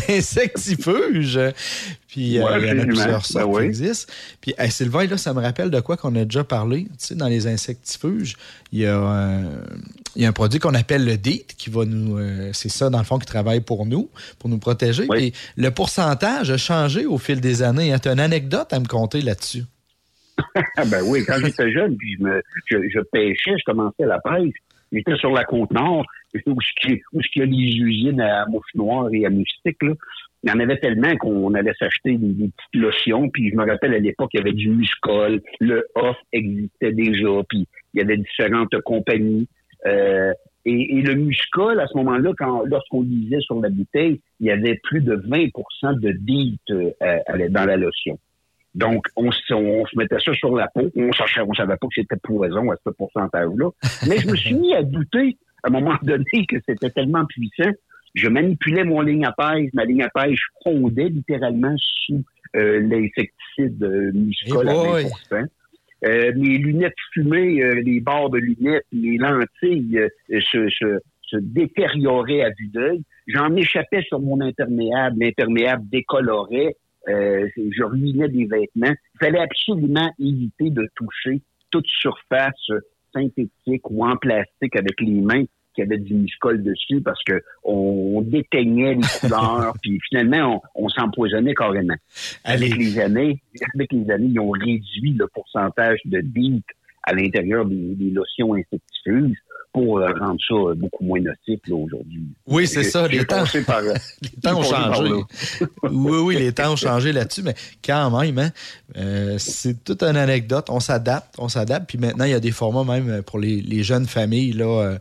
l'insectifuge. 0.08 1.40
Puis 2.08 2.38
Ouais, 2.40 2.60
il 2.60 2.66
y 2.68 2.70
en 2.72 2.78
a 2.78 2.84
plusieurs 2.84 3.24
sortes 3.26 3.46
Ben 3.46 3.52
qui 3.52 3.58
oui. 3.58 3.64
existent. 3.64 4.12
Puis 4.40 4.54
Sylvain, 4.70 5.06
là, 5.06 5.16
ça 5.16 5.32
me 5.32 5.40
rappelle 5.40 5.70
de 5.70 5.80
quoi 5.80 5.96
qu'on 5.96 6.14
a 6.16 6.24
déjà 6.24 6.44
parlé. 6.44 6.84
Tu 6.84 7.06
sais, 7.06 7.14
dans 7.14 7.28
les 7.28 7.46
insectifuges, 7.46 8.36
il 8.72 8.80
y 8.80 8.86
a 8.86 8.91
un, 8.92 9.42
il 10.16 10.22
y 10.22 10.24
a 10.24 10.28
un 10.28 10.33
produit 10.33 10.59
qu'on 10.61 10.74
appelle 10.74 11.05
le 11.05 11.16
DEET 11.16 11.55
qui 11.57 11.70
va 11.70 11.85
nous. 11.85 12.18
euh, 12.18 12.50
c'est 12.52 12.68
ça, 12.68 12.90
dans 12.90 12.98
le 12.98 13.05
fond, 13.05 13.18
qui 13.18 13.26
travaille 13.26 13.61
pour 13.61 13.87
nous, 13.87 14.11
pour 14.38 14.50
nous 14.50 14.59
protéger. 14.59 15.07
Oui. 15.09 15.31
Puis 15.31 15.33
le 15.57 15.70
pourcentage 15.70 16.50
a 16.50 16.57
changé 16.57 17.07
au 17.07 17.18
fil 17.18 17.40
des 17.40 17.62
années. 17.62 17.94
Tu 18.02 18.09
as 18.09 18.12
une 18.12 18.20
anecdote 18.20 18.72
à 18.72 18.81
me 18.81 18.87
conter 18.87 19.20
là-dessus? 19.20 19.64
Ben 20.90 21.02
oui, 21.05 21.24
quand 21.26 21.37
j'étais 21.42 21.70
jeune, 21.72 21.96
puis 21.96 22.16
je, 22.18 22.24
me, 22.24 22.42
je, 22.66 22.76
je 22.88 23.00
pêchais, 23.12 23.52
je 23.59 23.64
commençais 23.64 24.05
la 24.07 24.18
pêche. 24.20 24.55
J'étais 24.90 25.16
sur 25.16 25.31
la 25.31 25.44
côte 25.44 25.70
nord, 25.70 26.05
où 26.46 26.57
qu'il 26.83 27.00
y 27.37 27.40
a 27.40 27.44
les 27.44 27.76
usines 27.76 28.20
à 28.20 28.44
mouche 28.46 28.74
noire 28.74 29.09
et 29.12 29.24
à 29.24 29.31
moustique, 29.31 29.83
là. 29.83 29.92
Il 30.44 30.50
y 30.50 30.52
en 30.52 30.59
avait 30.59 30.78
tellement 30.78 31.16
qu'on 31.18 31.55
allait 31.55 31.72
s'acheter 31.78 32.16
des, 32.16 32.33
des 32.33 32.48
petites 32.48 32.74
lotions, 32.74 33.28
puis 33.31 33.50
je 33.50 33.57
me 33.57 33.64
rappelle 33.64 33.94
à 33.94 33.98
l'époque, 33.98 34.31
il 34.35 34.38
y 34.38 34.40
avait 34.40 34.52
du 34.52 34.70
muscol, 34.70 35.40
le 35.61 35.87
off 35.94 36.16
existait 36.33 36.92
déjà, 36.92 37.28
puis 37.48 37.68
il 37.94 37.98
y 37.98 38.02
avait 38.02 38.16
différentes 38.16 38.78
compagnies. 38.83 39.48
Euh, 39.87 40.33
et, 40.64 40.98
et 40.98 41.02
le 41.02 41.14
muscol, 41.14 41.81
à 41.81 41.87
ce 41.88 41.96
moment-là, 41.96 42.33
quand 42.38 42.62
lorsqu'on 42.64 43.02
lisait 43.02 43.40
sur 43.40 43.61
la 43.61 43.68
bouteille, 43.68 44.20
il 44.40 44.46
y 44.46 44.50
avait 44.50 44.78
plus 44.85 45.00
de 45.00 45.16
20% 45.16 45.98
de 46.00 46.12
DEET 46.12 46.61
euh, 46.70 47.48
dans 47.50 47.64
la 47.64 47.76
lotion. 47.76 48.18
Donc, 48.74 49.07
on, 49.16 49.31
se- 49.33 49.52
on 49.52 49.85
se 49.87 49.98
mettait 49.98 50.20
ça 50.24 50.33
sur 50.35 50.57
la 50.57 50.68
peau. 50.68 50.88
On 50.96 51.12
sachait, 51.12 51.40
on 51.40 51.52
savait 51.52 51.76
pas 51.76 51.87
que 51.88 51.94
c'était 51.94 52.16
poison 52.22 52.70
à 52.70 52.76
ce 52.87 52.90
pourcentage-là. 52.90 53.70
Mais 54.09 54.18
je 54.18 54.28
me 54.28 54.37
suis 54.37 54.55
mis 54.55 54.72
à 54.74 54.83
douter, 54.83 55.37
à 55.64 55.68
un 55.68 55.72
moment 55.72 55.96
donné, 56.02 56.46
que 56.48 56.57
c'était 56.66 56.90
tellement 56.90 57.26
puissant. 57.26 57.70
Je 58.14 58.28
manipulais 58.28 58.85
mon 58.85 59.00
ligne 59.00 59.24
à 59.26 59.33
pêche. 59.33 59.70
Ma 59.74 59.85
ligne 59.85 60.05
à 60.05 60.11
pêche 60.11 60.40
fondait 60.62 61.09
littéralement 61.09 61.74
sous 61.76 62.22
euh, 62.57 62.78
l'insecticide 62.81 64.12
muscol 64.14 64.66
Eh 64.66 64.70
à 64.70 64.74
boy! 64.74 65.07
20 65.31 65.44
euh, 66.04 66.32
mes 66.36 66.58
lunettes 66.58 66.94
fumées, 67.12 67.62
euh, 67.62 67.80
les 67.82 68.00
bords 68.00 68.30
de 68.30 68.38
lunettes, 68.38 68.86
les 68.92 69.18
lentilles 69.18 69.98
euh, 69.98 70.40
se, 70.50 70.68
se, 70.70 70.98
se 71.22 71.36
détérioraient 71.36 72.42
à 72.42 72.50
vue 72.50 72.68
d'œil. 72.68 73.02
J'en 73.28 73.54
échappais 73.54 74.02
sur 74.02 74.20
mon 74.20 74.40
imperméable. 74.40 75.18
L'imperméable 75.20 75.84
décolorait. 75.88 76.76
Euh, 77.08 77.48
je 77.56 77.82
ruinais 77.82 78.28
des 78.28 78.46
vêtements. 78.46 78.94
Il 79.14 79.18
fallait 79.20 79.40
absolument 79.40 80.10
éviter 80.20 80.70
de 80.70 80.88
toucher 80.94 81.42
toute 81.70 81.86
surface 81.86 82.70
euh, 82.70 82.80
synthétique 83.12 83.90
ou 83.90 84.04
en 84.04 84.16
plastique 84.16 84.76
avec 84.76 85.00
les 85.00 85.20
mains 85.20 85.44
qui 85.74 85.82
avaient 85.82 85.98
du 85.98 86.14
muscol 86.14 86.62
dessus 86.62 87.00
parce 87.00 87.22
que 87.24 87.42
on 87.64 88.22
déteignait 88.22 88.94
les 88.94 89.20
couleurs 89.20 89.74
puis 89.82 89.98
finalement 90.08 90.62
on, 90.74 90.85
on 90.85 90.88
s'empoisonnait 90.88 91.54
carrément. 91.54 91.94
Avec 92.44 92.76
les 92.76 92.98
années, 92.98 93.42
avec 93.74 93.92
les 93.92 94.11
années, 94.11 94.28
ils 94.30 94.40
ont 94.40 94.50
réduit 94.50 95.14
le 95.14 95.26
pourcentage 95.28 95.98
de 96.04 96.20
DEET 96.20 96.64
à 97.04 97.12
l'intérieur 97.14 97.64
des, 97.64 97.94
des 97.94 98.11
lotions 98.11 98.54
insectifuges 98.54 99.38
pas 99.72 99.80
euh, 99.80 100.12
rendre 100.18 100.38
ça 100.46 100.54
euh, 100.54 100.74
beaucoup 100.74 101.04
moins 101.04 101.20
nocif 101.20 101.61
aujourd'hui. 101.70 102.22
Oui, 102.46 102.66
c'est 102.66 102.82
ça. 102.85 103.08
J'ai 103.08 103.18
Les 103.20 103.24
temps, 103.24 103.37
passé 103.40 103.62
par, 103.62 103.78
euh, 103.78 103.94
les 104.22 104.40
temps 104.42 104.58
ont 104.58 104.62
changé. 104.62 105.12
oui, 105.90 106.18
oui, 106.24 106.37
les 106.37 106.52
temps 106.52 106.72
ont 106.72 106.76
changé 106.76 107.12
là-dessus, 107.12 107.42
mais 107.42 107.54
quand 107.85 108.11
même, 108.20 108.38
hein, 108.38 108.50
euh, 108.96 109.37
c'est 109.38 109.82
toute 109.85 110.02
une 110.02 110.16
anecdote. 110.16 110.66
On 110.68 110.80
s'adapte, 110.80 111.35
on 111.38 111.48
s'adapte. 111.48 111.88
Puis 111.88 111.98
maintenant, 111.98 112.24
il 112.24 112.30
y 112.32 112.35
a 112.35 112.40
des 112.40 112.50
formats 112.52 112.85
même 112.85 113.22
pour 113.22 113.38
les, 113.38 113.61
les 113.61 113.82
jeunes 113.82 114.06
familles, 114.06 114.52
là, 114.52 114.64
euh, 114.82 114.98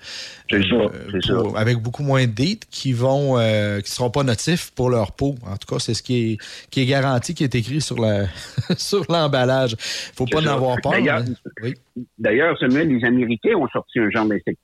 ça, 0.52 1.34
pour- 1.36 1.58
avec 1.58 1.78
beaucoup 1.78 2.04
moins 2.04 2.26
de 2.26 2.32
dates 2.32 2.66
qui 2.70 2.94
vont, 2.94 3.38
euh, 3.38 3.80
qui 3.82 3.92
seront 3.92 4.10
pas 4.10 4.24
notifs 4.24 4.72
pour 4.72 4.90
leur 4.90 5.12
peau. 5.14 5.36
En 5.46 5.58
tout 5.58 5.68
cas, 5.74 5.80
c'est 5.80 5.94
ce 5.94 6.04
qui 6.04 6.34
est, 6.34 6.38
qui 6.70 6.82
est 6.82 6.86
garanti, 6.86 7.34
qui 7.34 7.44
est 7.44 7.56
écrit 7.56 7.82
sur 7.82 8.00
la, 8.00 8.26
sur 8.78 9.06
l'emballage. 9.10 9.76
Faut 9.80 10.26
pas 10.26 10.40
en 10.40 10.44
ça. 10.44 10.54
avoir 10.54 10.78
peur. 10.82 10.92
D'ailleurs- 10.94 11.24
mais- 11.62 11.74
Oui, 12.28 12.58
Samuel, 12.60 12.88
les 12.90 13.06
Américains 13.06 13.56
ont 13.56 13.68
sorti 13.70 14.00
un 14.00 14.10
genre 14.10 14.26
d'insecticide 14.26 14.58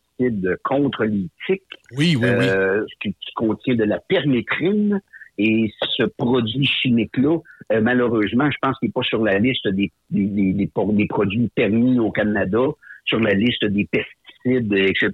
contre 0.64 1.06
les 1.06 1.28
tiques 1.46 1.64
oui, 1.96 2.16
oui. 2.16 2.28
oui. 2.28 2.46
euh, 2.48 2.86
qui, 3.02 3.10
qui 3.14 3.34
contient 3.36 3.76
de 3.76 3.84
la 3.84 4.00
permétrine. 4.00 5.02
Et 5.40 5.72
ce 5.96 6.04
produit 6.04 6.66
chimique-là, 6.66 7.38
euh, 7.72 7.82
malheureusement, 7.82 8.50
je 8.50 8.58
pense 8.60 8.78
qu'il 8.80 8.90
n'est 8.90 8.94
pas 8.94 9.04
sur 9.04 9.24
la 9.24 9.38
liste 9.38 9.68
des, 9.68 9.92
des, 10.10 10.26
des, 10.26 10.54
des 10.54 11.08
produits 11.08 11.50
permis 11.54 12.00
au 12.00 12.12
Canada, 12.12 12.60
sur 13.06 13.20
la 13.20 13.34
liste 13.34 13.64
des 13.66 13.86
pesticides, 13.86 14.74
etc. 14.74 15.12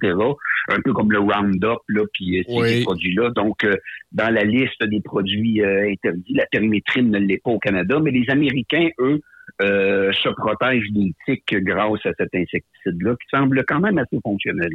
Un 0.70 0.80
peu 0.82 0.94
comme 0.94 1.12
le 1.12 1.18
Roundup, 1.18 1.78
là, 1.88 2.04
puis 2.14 2.38
euh, 2.38 2.42
ces 2.48 2.54
Oui. 2.58 2.68
ces 2.68 2.82
produits-là. 2.84 3.30
Donc, 3.36 3.64
euh, 3.64 3.76
dans 4.12 4.32
la 4.32 4.44
liste 4.44 4.82
des 4.84 5.00
produits 5.02 5.60
euh, 5.62 5.90
interdits, 5.90 6.32
la 6.34 6.46
permétrine 6.46 7.10
ne 7.10 7.18
l'est 7.18 7.42
pas 7.42 7.50
au 7.50 7.58
Canada, 7.58 8.00
mais 8.02 8.10
les 8.10 8.28
Américains, 8.30 8.88
eux, 9.00 9.20
euh, 9.62 10.12
se 10.22 10.28
protègent 10.30 10.90
des 10.90 11.14
tiques 11.24 11.54
grâce 11.64 12.04
à 12.04 12.10
cet 12.18 12.34
insecticide-là, 12.34 13.12
qui 13.12 13.28
semble 13.30 13.64
quand 13.66 13.80
même 13.80 13.98
assez 13.98 14.18
fonctionnel. 14.22 14.70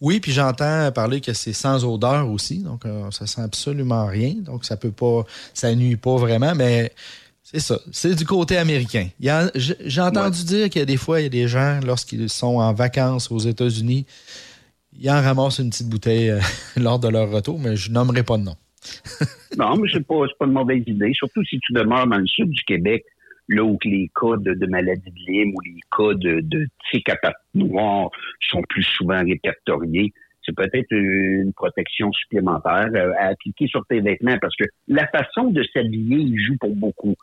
Oui, 0.00 0.20
puis 0.20 0.32
j'entends 0.32 0.90
parler 0.92 1.20
que 1.20 1.34
c'est 1.34 1.52
sans 1.52 1.84
odeur 1.84 2.30
aussi, 2.30 2.62
donc 2.62 2.86
euh, 2.86 3.10
ça 3.10 3.26
sent 3.26 3.42
absolument 3.42 4.06
rien, 4.06 4.34
donc 4.40 4.64
ça 4.64 4.76
peut 4.76 4.90
pas, 4.90 5.24
ça 5.52 5.74
nuit 5.74 5.96
pas 5.96 6.16
vraiment, 6.16 6.54
mais 6.54 6.92
c'est 7.42 7.60
ça, 7.60 7.78
c'est 7.92 8.14
du 8.14 8.24
côté 8.24 8.56
américain. 8.56 9.08
J'ai 9.54 10.00
entendu 10.00 10.44
dire 10.44 10.70
qu'il 10.70 10.80
y 10.80 10.82
a 10.82 10.86
des 10.86 10.96
fois, 10.96 11.20
il 11.20 11.24
y 11.24 11.26
a 11.26 11.30
des 11.30 11.46
gens, 11.46 11.80
lorsqu'ils 11.84 12.30
sont 12.30 12.56
en 12.56 12.72
vacances 12.72 13.30
aux 13.30 13.38
États-Unis, 13.38 14.06
ils 14.98 15.10
en 15.10 15.20
ramassent 15.20 15.58
une 15.58 15.70
petite 15.70 15.88
bouteille 15.88 16.30
euh, 16.30 16.40
lors 16.76 16.98
de 16.98 17.08
leur 17.08 17.30
retour, 17.30 17.58
mais 17.58 17.76
je 17.76 17.90
nommerai 17.90 18.22
pas 18.22 18.38
de 18.38 18.44
nom. 18.44 18.56
Non, 19.56 19.74
mais 19.76 19.88
c'est 19.90 20.06
pas, 20.06 20.16
c'est 20.28 20.36
pas 20.38 20.44
une 20.44 20.52
mauvaise 20.52 20.82
idée. 20.86 21.12
Surtout 21.14 21.42
si 21.44 21.58
tu 21.60 21.72
demeures 21.72 22.06
dans 22.06 22.18
le 22.18 22.26
sud 22.26 22.50
du 22.50 22.62
Québec, 22.64 23.06
là 23.48 23.64
où 23.64 23.78
les 23.84 24.10
cas 24.18 24.36
de, 24.38 24.54
de 24.54 24.66
maladie 24.66 25.10
de 25.10 25.32
Lyme 25.32 25.52
ou 25.54 25.60
les 25.60 25.80
cas 25.96 26.14
de, 26.14 26.40
de 26.40 26.66
tic 26.90 27.08
à 27.08 27.16
pattes 27.16 27.36
noires 27.54 28.10
sont 28.50 28.62
plus 28.68 28.82
souvent 28.82 29.22
répertoriés. 29.22 30.12
C'est 30.44 30.54
peut-être 30.54 30.90
une 30.92 31.52
protection 31.52 32.12
supplémentaire 32.12 32.88
euh, 32.94 33.12
à 33.18 33.28
appliquer 33.28 33.66
sur 33.66 33.84
tes 33.86 34.00
vêtements 34.00 34.38
parce 34.40 34.54
que 34.56 34.64
la 34.86 35.06
façon 35.08 35.50
de 35.50 35.62
s'habiller, 35.72 36.18
il 36.18 36.38
joue 36.38 36.56
pour 36.58 36.74
beaucoup. 36.74 37.14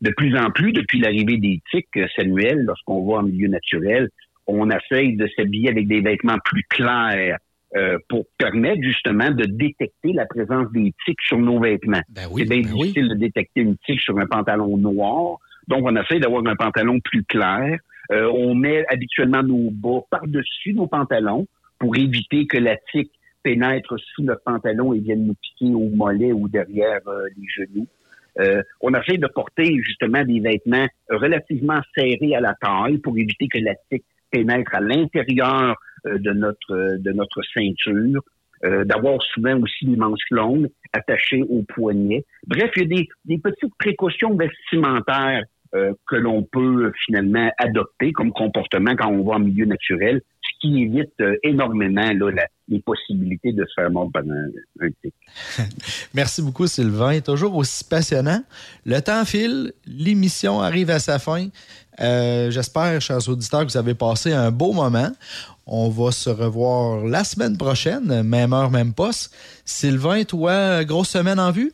De 0.00 0.10
plus 0.16 0.34
en 0.36 0.50
plus, 0.50 0.72
depuis 0.72 0.98
l'arrivée 0.98 1.36
des 1.36 1.60
tiques, 1.70 1.88
euh, 1.96 2.06
Samuel, 2.16 2.62
lorsqu'on 2.62 3.06
va 3.06 3.18
en 3.18 3.22
milieu 3.22 3.48
naturel, 3.48 4.08
on 4.46 4.70
essaye 4.70 5.16
de 5.16 5.28
s'habiller 5.36 5.68
avec 5.68 5.88
des 5.88 6.00
vêtements 6.00 6.38
plus 6.44 6.64
clairs 6.70 7.36
euh, 7.76 7.98
pour 8.08 8.24
permettre 8.38 8.82
justement 8.82 9.30
de 9.30 9.44
détecter 9.44 10.12
la 10.12 10.26
présence 10.26 10.72
des 10.72 10.92
tiques 11.04 11.20
sur 11.20 11.38
nos 11.38 11.60
vêtements. 11.60 12.00
Ben 12.08 12.26
oui, 12.30 12.42
c'est 12.42 12.48
bien 12.48 12.62
ben 12.62 12.72
oui. 12.72 12.80
difficile 12.80 13.08
de 13.08 13.14
détecter 13.14 13.60
une 13.60 13.76
tique 13.86 14.00
sur 14.00 14.18
un 14.18 14.26
pantalon 14.26 14.76
noir. 14.76 15.38
Donc, 15.70 15.86
on 15.86 15.94
essaie 15.94 16.18
d'avoir 16.18 16.44
un 16.46 16.56
pantalon 16.56 16.98
plus 17.00 17.22
clair. 17.24 17.78
Euh, 18.10 18.28
on 18.34 18.56
met 18.56 18.84
habituellement 18.88 19.42
nos 19.42 19.70
bas 19.70 20.00
par-dessus 20.10 20.74
nos 20.74 20.88
pantalons 20.88 21.46
pour 21.78 21.96
éviter 21.96 22.48
que 22.48 22.58
la 22.58 22.76
tique 22.90 23.12
pénètre 23.44 23.94
sous 23.98 24.24
notre 24.24 24.42
pantalon 24.42 24.92
et 24.92 24.98
vienne 24.98 25.26
nous 25.26 25.34
piquer 25.34 25.72
au 25.72 25.88
mollet 25.90 26.32
ou 26.32 26.48
derrière 26.48 27.00
euh, 27.06 27.22
les 27.36 27.46
genoux. 27.48 27.86
Euh, 28.40 28.62
on 28.80 28.92
essaie 28.94 29.16
de 29.16 29.28
porter 29.28 29.76
justement 29.80 30.24
des 30.24 30.40
vêtements 30.40 30.88
relativement 31.08 31.80
serrés 31.96 32.34
à 32.34 32.40
la 32.40 32.54
taille 32.60 32.98
pour 32.98 33.16
éviter 33.16 33.46
que 33.46 33.58
la 33.58 33.74
tique 33.90 34.04
pénètre 34.32 34.74
à 34.74 34.80
l'intérieur 34.80 35.76
euh, 36.06 36.18
de 36.18 36.32
notre 36.32 36.98
de 36.98 37.12
notre 37.12 37.42
ceinture. 37.54 38.22
Euh, 38.62 38.84
d'avoir 38.84 39.22
souvent 39.22 39.58
aussi 39.62 39.86
des 39.86 39.96
manches 39.96 40.28
longues 40.30 40.68
attachées 40.92 41.42
aux 41.48 41.62
poignets. 41.62 42.26
Bref, 42.46 42.70
il 42.76 42.82
y 42.92 43.00
a 43.00 43.04
des 43.24 43.38
petites 43.38 43.74
précautions 43.78 44.36
vestimentaires 44.36 45.44
euh, 45.74 45.92
que 46.08 46.16
l'on 46.16 46.42
peut 46.42 46.92
finalement 47.06 47.48
adopter 47.58 48.12
comme 48.12 48.32
comportement 48.32 48.96
quand 48.96 49.08
on 49.08 49.22
va 49.22 49.34
en 49.34 49.38
milieu 49.38 49.66
naturel, 49.66 50.20
ce 50.42 50.48
qui 50.60 50.82
évite 50.82 51.12
euh, 51.20 51.36
énormément 51.44 52.10
là, 52.12 52.46
les 52.68 52.80
possibilités 52.80 53.52
de 53.52 53.64
se 53.64 53.72
faire 53.76 53.90
mordre 53.90 54.10
par 54.10 54.22
un, 54.22 54.86
un 54.86 54.90
tic. 55.00 55.14
Merci 56.14 56.42
beaucoup, 56.42 56.66
Sylvain. 56.66 57.20
Toujours 57.20 57.54
aussi 57.56 57.84
passionnant. 57.84 58.42
Le 58.84 58.98
temps 59.00 59.24
file, 59.24 59.72
l'émission 59.86 60.60
arrive 60.60 60.90
à 60.90 60.98
sa 60.98 61.18
fin. 61.18 61.48
Euh, 62.00 62.50
J'espère, 62.50 63.00
chers 63.00 63.28
auditeurs, 63.28 63.64
que 63.64 63.70
vous 63.70 63.78
avez 63.78 63.94
passé 63.94 64.32
un 64.32 64.50
beau 64.50 64.72
moment. 64.72 65.10
On 65.66 65.88
va 65.88 66.10
se 66.10 66.30
revoir 66.30 67.04
la 67.04 67.22
semaine 67.22 67.56
prochaine, 67.56 68.24
même 68.24 68.52
heure, 68.52 68.70
même 68.70 68.92
poste. 68.92 69.32
Sylvain, 69.64 70.24
toi, 70.24 70.84
grosse 70.84 71.10
semaine 71.10 71.38
en 71.38 71.52
vue? 71.52 71.72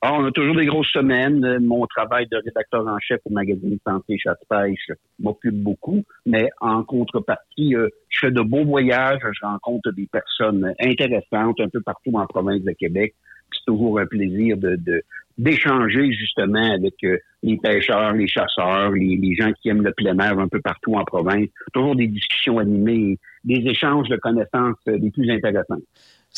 Ah, 0.00 0.14
on 0.14 0.24
a 0.26 0.30
toujours 0.30 0.54
des 0.54 0.66
grosses 0.66 0.92
semaines. 0.92 1.58
Mon 1.58 1.84
travail 1.86 2.28
de 2.30 2.36
rédacteur 2.36 2.86
en 2.86 2.98
chef 3.00 3.20
au 3.24 3.30
magazine 3.30 3.78
Santé 3.84 4.16
Chasse-Pêche 4.16 4.92
m'occupe 5.18 5.56
beaucoup, 5.56 6.04
mais 6.24 6.50
en 6.60 6.84
contrepartie, 6.84 7.74
euh, 7.74 7.88
je 8.08 8.20
fais 8.20 8.30
de 8.30 8.40
beaux 8.40 8.64
voyages, 8.64 9.20
je 9.22 9.44
rencontre 9.44 9.90
des 9.90 10.06
personnes 10.06 10.72
intéressantes 10.78 11.58
un 11.60 11.68
peu 11.68 11.80
partout 11.80 12.12
en 12.14 12.26
province 12.26 12.62
de 12.62 12.72
Québec. 12.72 13.16
C'est 13.52 13.64
toujours 13.66 13.98
un 13.98 14.06
plaisir 14.06 14.56
de- 14.56 15.02
d'échanger 15.36 16.12
justement 16.12 16.74
avec 16.74 16.94
euh, 17.04 17.18
les 17.42 17.56
pêcheurs, 17.56 18.12
les 18.12 18.28
chasseurs, 18.28 18.92
les, 18.92 19.16
les 19.16 19.34
gens 19.34 19.52
qui 19.52 19.68
aiment 19.68 19.82
le 19.82 19.92
plein 19.92 20.16
air 20.18 20.38
un 20.38 20.48
peu 20.48 20.60
partout 20.60 20.94
en 20.94 21.04
province. 21.04 21.48
Toujours 21.72 21.96
des 21.96 22.06
discussions 22.06 22.58
animées, 22.58 23.18
des 23.44 23.62
échanges 23.68 24.08
de 24.08 24.16
connaissances 24.16 24.76
euh, 24.88 24.98
les 24.98 25.10
plus 25.10 25.28
intéressants. 25.30 25.80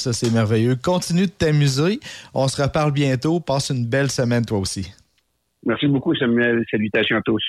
Ça, 0.00 0.12
c'est 0.12 0.32
merveilleux. 0.32 0.76
Continue 0.76 1.26
de 1.26 1.30
t'amuser. 1.30 2.00
On 2.34 2.48
se 2.48 2.60
reparle 2.60 2.92
bientôt. 2.92 3.40
Passe 3.40 3.70
une 3.70 3.86
belle 3.86 4.10
semaine, 4.10 4.44
toi 4.44 4.58
aussi. 4.58 4.92
Merci 5.66 5.86
beaucoup, 5.86 6.14
Samuel. 6.14 6.64
Salutations 6.70 7.18
à 7.18 7.22
tous. 7.22 7.44